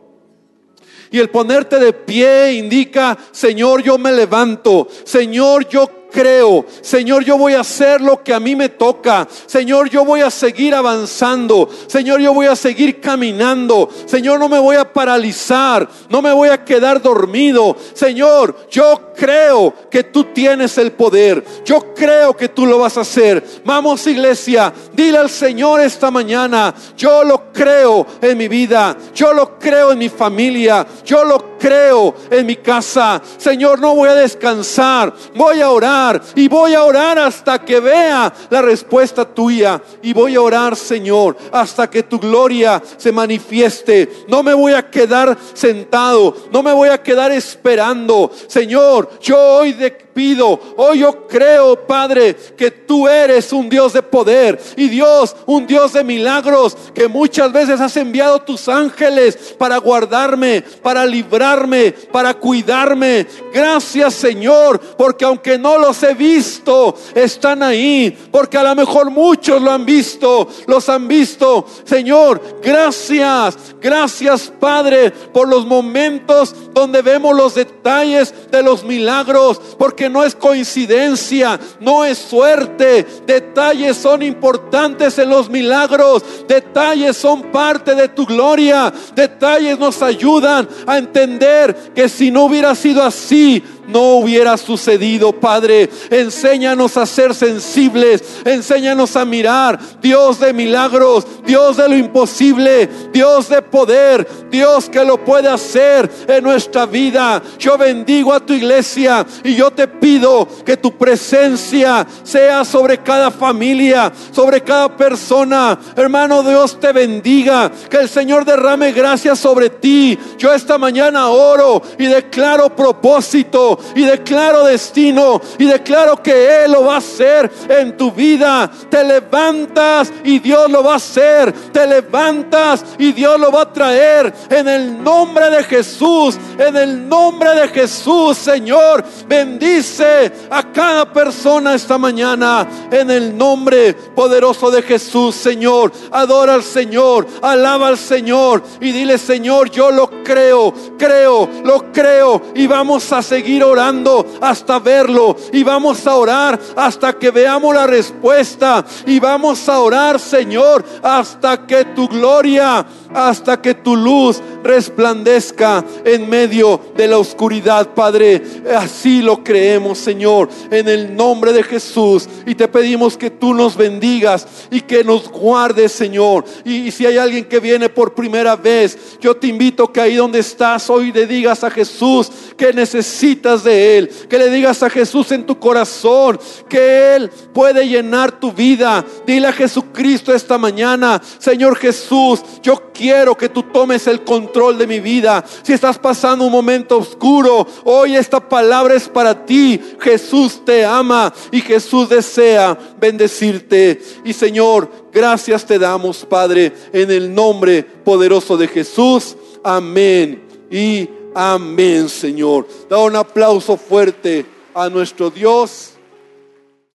Y 1.10 1.18
el 1.18 1.28
ponerte 1.28 1.78
de 1.78 1.92
pie 1.92 2.54
indica, 2.54 3.18
Señor, 3.32 3.82
yo 3.82 3.98
me 3.98 4.12
levanto. 4.12 4.88
Señor, 5.04 5.68
yo 5.68 6.01
creo. 6.12 6.64
Señor, 6.80 7.24
yo 7.24 7.36
voy 7.36 7.54
a 7.54 7.60
hacer 7.60 8.00
lo 8.00 8.22
que 8.22 8.32
a 8.32 8.40
mí 8.40 8.54
me 8.54 8.68
toca. 8.68 9.26
Señor, 9.46 9.90
yo 9.90 10.04
voy 10.04 10.20
a 10.20 10.30
seguir 10.30 10.74
avanzando. 10.74 11.68
Señor, 11.86 12.20
yo 12.20 12.34
voy 12.34 12.46
a 12.46 12.54
seguir 12.54 13.00
caminando. 13.00 13.88
Señor, 14.06 14.38
no 14.38 14.48
me 14.48 14.58
voy 14.58 14.76
a 14.76 14.92
paralizar. 14.92 15.88
No 16.08 16.22
me 16.22 16.32
voy 16.32 16.50
a 16.50 16.64
quedar 16.64 17.02
dormido. 17.02 17.76
Señor, 17.94 18.68
yo 18.70 19.12
creo 19.16 19.74
que 19.90 20.04
tú 20.04 20.24
tienes 20.24 20.78
el 20.78 20.92
poder. 20.92 21.44
Yo 21.64 21.94
creo 21.94 22.36
que 22.36 22.48
tú 22.48 22.66
lo 22.66 22.78
vas 22.78 22.98
a 22.98 23.02
hacer. 23.02 23.44
Vamos 23.64 24.06
iglesia, 24.06 24.72
dile 24.92 25.18
al 25.18 25.30
Señor 25.30 25.80
esta 25.80 26.10
mañana, 26.10 26.74
yo 26.96 27.24
lo 27.24 27.52
creo 27.52 28.06
en 28.20 28.38
mi 28.38 28.48
vida. 28.48 28.96
Yo 29.14 29.32
lo 29.32 29.58
creo 29.58 29.92
en 29.92 29.98
mi 29.98 30.08
familia. 30.08 30.86
Yo 31.04 31.24
lo 31.24 31.51
creo 31.62 32.14
en 32.28 32.44
mi 32.44 32.56
casa. 32.56 33.22
Señor, 33.38 33.78
no 33.78 33.94
voy 33.94 34.08
a 34.08 34.14
descansar. 34.14 35.14
Voy 35.36 35.60
a 35.60 35.70
orar 35.70 36.20
y 36.34 36.48
voy 36.48 36.74
a 36.74 36.82
orar 36.82 37.20
hasta 37.20 37.64
que 37.64 37.78
vea 37.78 38.32
la 38.50 38.62
respuesta 38.62 39.24
tuya 39.24 39.80
y 40.02 40.12
voy 40.12 40.34
a 40.34 40.40
orar, 40.40 40.74
Señor, 40.74 41.36
hasta 41.52 41.88
que 41.88 42.02
tu 42.02 42.18
gloria 42.18 42.82
se 42.96 43.12
manifieste. 43.12 44.24
No 44.26 44.42
me 44.42 44.54
voy 44.54 44.72
a 44.72 44.90
quedar 44.90 45.38
sentado, 45.54 46.34
no 46.50 46.62
me 46.64 46.72
voy 46.72 46.88
a 46.88 47.00
quedar 47.00 47.30
esperando. 47.30 48.32
Señor, 48.48 49.10
yo 49.20 49.38
hoy 49.38 49.72
de 49.72 49.96
pido, 50.12 50.58
hoy 50.76 51.00
yo 51.00 51.26
creo, 51.26 51.86
Padre, 51.86 52.34
que 52.56 52.70
tú 52.70 53.08
eres 53.08 53.52
un 53.52 53.68
Dios 53.68 53.92
de 53.92 54.02
poder 54.02 54.60
y 54.76 54.88
Dios, 54.88 55.34
un 55.46 55.66
Dios 55.66 55.92
de 55.92 56.04
milagros, 56.04 56.76
que 56.94 57.08
muchas 57.08 57.52
veces 57.52 57.80
has 57.80 57.96
enviado 57.96 58.40
tus 58.40 58.68
ángeles 58.68 59.54
para 59.58 59.78
guardarme, 59.78 60.62
para 60.82 61.04
librarme, 61.06 61.92
para 62.12 62.34
cuidarme. 62.34 63.26
Gracias, 63.52 64.14
Señor, 64.14 64.80
porque 64.96 65.24
aunque 65.24 65.58
no 65.58 65.78
los 65.78 66.02
he 66.02 66.14
visto, 66.14 66.94
están 67.14 67.62
ahí, 67.62 68.16
porque 68.30 68.58
a 68.58 68.62
lo 68.62 68.74
mejor 68.74 69.10
muchos 69.10 69.60
lo 69.60 69.70
han 69.70 69.84
visto, 69.84 70.48
los 70.66 70.88
han 70.88 71.08
visto. 71.08 71.66
Señor, 71.84 72.40
gracias, 72.62 73.56
gracias, 73.80 74.52
Padre, 74.58 75.10
por 75.10 75.48
los 75.48 75.66
momentos 75.66 76.54
donde 76.72 77.02
vemos 77.02 77.36
los 77.36 77.54
detalles 77.54 78.34
de 78.50 78.62
los 78.62 78.84
milagros, 78.84 79.60
porque 79.78 80.01
no 80.08 80.24
es 80.24 80.34
coincidencia, 80.34 81.58
no 81.80 82.04
es 82.04 82.18
suerte. 82.18 83.06
Detalles 83.26 83.96
son 83.96 84.22
importantes 84.22 85.18
en 85.18 85.28
los 85.28 85.48
milagros, 85.48 86.22
detalles 86.46 87.16
son 87.16 87.42
parte 87.52 87.94
de 87.94 88.08
tu 88.08 88.26
gloria, 88.26 88.92
detalles 89.14 89.78
nos 89.78 90.02
ayudan 90.02 90.68
a 90.86 90.98
entender 90.98 91.92
que 91.94 92.08
si 92.08 92.30
no 92.30 92.44
hubiera 92.44 92.74
sido 92.74 93.02
así, 93.02 93.62
no 93.86 94.16
hubiera 94.16 94.56
sucedido, 94.56 95.32
Padre. 95.32 95.88
Enséñanos 96.10 96.96
a 96.96 97.06
ser 97.06 97.34
sensibles, 97.34 98.22
enséñanos 98.44 99.16
a 99.16 99.24
mirar, 99.24 99.78
Dios 100.00 100.40
de 100.40 100.52
milagros, 100.52 101.26
Dios 101.44 101.76
de 101.76 101.88
lo 101.88 101.96
imposible, 101.96 102.88
Dios 103.12 103.48
de 103.48 103.62
poder, 103.62 104.26
Dios 104.50 104.88
que 104.88 105.04
lo 105.04 105.24
puede 105.24 105.48
hacer 105.48 106.10
en 106.28 106.44
nuestra 106.44 106.86
vida. 106.86 107.42
Yo 107.58 107.76
bendigo 107.78 108.32
a 108.32 108.40
tu 108.40 108.52
iglesia 108.52 109.26
y 109.44 109.54
yo 109.54 109.70
te 109.70 109.88
pido 109.88 110.46
que 110.64 110.76
tu 110.76 110.92
presencia 110.92 112.06
sea 112.22 112.64
sobre 112.64 112.98
cada 112.98 113.30
familia, 113.30 114.12
sobre 114.32 114.60
cada 114.60 114.96
persona. 114.96 115.78
Hermano, 115.96 116.42
Dios 116.42 116.78
te 116.78 116.92
bendiga, 116.92 117.70
que 117.90 117.98
el 117.98 118.08
Señor 118.08 118.44
derrame 118.44 118.92
gracias 118.92 119.38
sobre 119.38 119.70
ti. 119.70 120.18
Yo 120.38 120.52
esta 120.52 120.78
mañana 120.78 121.28
oro 121.28 121.82
y 121.98 122.06
declaro 122.06 122.74
propósito 122.74 123.71
y 123.94 124.04
declaro 124.04 124.64
destino 124.64 125.40
y 125.58 125.66
declaro 125.66 126.22
que 126.22 126.64
Él 126.64 126.72
lo 126.72 126.84
va 126.84 126.94
a 126.94 126.98
hacer 126.98 127.50
en 127.68 127.96
tu 127.96 128.10
vida. 128.12 128.70
Te 128.90 129.04
levantas 129.04 130.12
y 130.24 130.38
Dios 130.38 130.70
lo 130.70 130.82
va 130.82 130.94
a 130.94 130.96
hacer. 130.96 131.52
Te 131.72 131.86
levantas 131.86 132.84
y 132.98 133.12
Dios 133.12 133.38
lo 133.38 133.50
va 133.50 133.62
a 133.62 133.72
traer 133.72 134.32
en 134.50 134.68
el 134.68 135.02
nombre 135.02 135.50
de 135.50 135.64
Jesús. 135.64 136.38
En 136.58 136.76
el 136.76 137.08
nombre 137.08 137.54
de 137.54 137.68
Jesús, 137.68 138.38
Señor. 138.38 139.04
Bendice 139.26 140.32
a 140.50 140.72
cada 140.72 141.12
persona 141.12 141.74
esta 141.74 141.98
mañana 141.98 142.68
en 142.90 143.10
el 143.10 143.36
nombre 143.36 143.94
poderoso 143.94 144.70
de 144.70 144.82
Jesús, 144.82 145.34
Señor. 145.34 145.92
Adora 146.10 146.54
al 146.54 146.62
Señor, 146.62 147.26
alaba 147.40 147.88
al 147.88 147.98
Señor 147.98 148.62
y 148.80 148.92
dile, 148.92 149.18
Señor, 149.18 149.70
yo 149.70 149.90
lo 149.90 150.08
creo, 150.22 150.72
creo, 150.98 151.48
lo 151.64 151.92
creo 151.92 152.42
y 152.54 152.66
vamos 152.66 153.12
a 153.12 153.22
seguir 153.22 153.61
orando 153.62 154.26
hasta 154.40 154.78
verlo. 154.78 155.36
Y 155.52 155.62
vamos 155.62 156.06
a 156.06 156.16
orar 156.16 156.58
hasta 156.76 157.12
que 157.14 157.30
veamos 157.30 157.74
la 157.74 157.86
respuesta. 157.86 158.84
Y 159.06 159.20
vamos 159.20 159.68
a 159.68 159.80
orar, 159.80 160.18
Señor, 160.18 160.84
hasta 161.02 161.66
que 161.66 161.86
tu 161.86 162.08
gloria, 162.08 162.84
hasta 163.14 163.60
que 163.60 163.74
tu 163.74 163.96
luz 163.96 164.40
resplandezca 164.62 165.84
en 166.04 166.28
medio 166.28 166.80
de 166.96 167.08
la 167.08 167.18
oscuridad, 167.18 167.88
Padre. 167.94 168.42
Así 168.76 169.22
lo 169.22 169.42
creemos, 169.42 169.98
Señor, 169.98 170.48
en 170.70 170.88
el 170.88 171.14
nombre 171.14 171.52
de 171.52 171.62
Jesús. 171.62 172.28
Y 172.46 172.54
te 172.54 172.68
pedimos 172.68 173.16
que 173.16 173.30
tú 173.30 173.54
nos 173.54 173.76
bendigas 173.76 174.46
y 174.70 174.80
que 174.80 175.04
nos 175.04 175.28
guardes, 175.28 175.92
Señor. 175.92 176.44
Y, 176.64 176.90
si 176.90 177.06
hay 177.06 177.18
alguien 177.18 177.44
que 177.44 177.60
viene 177.60 177.88
por 177.88 178.14
primera 178.14 178.56
vez, 178.56 178.98
yo 179.20 179.36
te 179.36 179.46
invito 179.46 179.92
que 179.92 180.00
ahí 180.00 180.16
donde 180.16 180.40
estás 180.40 180.88
hoy 180.90 181.12
le 181.12 181.26
digas 181.26 181.64
a 181.64 181.70
Jesús 181.70 182.30
que 182.56 182.72
necesitas 182.72 183.64
de 183.64 183.98
Él, 183.98 184.10
que 184.28 184.38
le 184.38 184.50
digas 184.50 184.82
a 184.82 184.90
Jesús 184.90 185.32
en 185.32 185.44
tu 185.44 185.58
corazón 185.58 186.38
que 186.68 187.16
Él 187.16 187.30
puede 187.52 187.86
llenar 187.86 188.38
tu 188.38 188.52
vida. 188.52 189.04
Dile 189.26 189.48
a 189.48 189.52
Jesucristo 189.52 190.34
esta 190.34 190.58
mañana, 190.58 191.20
Señor 191.38 191.76
Jesús, 191.76 192.42
yo 192.62 192.92
quiero 193.02 193.36
que 193.36 193.48
tú 193.48 193.64
tomes 193.64 194.06
el 194.06 194.22
control 194.22 194.78
de 194.78 194.86
mi 194.86 195.00
vida. 195.00 195.44
Si 195.64 195.72
estás 195.72 195.98
pasando 195.98 196.44
un 196.44 196.52
momento 196.52 196.98
oscuro, 196.98 197.66
hoy 197.82 198.14
esta 198.14 198.38
palabra 198.48 198.94
es 198.94 199.08
para 199.08 199.44
ti. 199.44 199.80
Jesús 199.98 200.64
te 200.64 200.84
ama 200.84 201.34
y 201.50 201.60
Jesús 201.60 202.08
desea 202.08 202.78
bendecirte. 203.00 204.00
Y 204.24 204.32
Señor, 204.32 204.88
gracias 205.12 205.66
te 205.66 205.80
damos, 205.80 206.24
Padre, 206.24 206.72
en 206.92 207.10
el 207.10 207.34
nombre 207.34 207.82
poderoso 207.82 208.56
de 208.56 208.68
Jesús. 208.68 209.36
Amén. 209.64 210.40
Y 210.70 211.10
amén, 211.34 212.08
Señor. 212.08 212.68
Da 212.88 212.98
un 212.98 213.16
aplauso 213.16 213.76
fuerte 213.76 214.46
a 214.74 214.88
nuestro 214.88 215.28
Dios. 215.28 215.91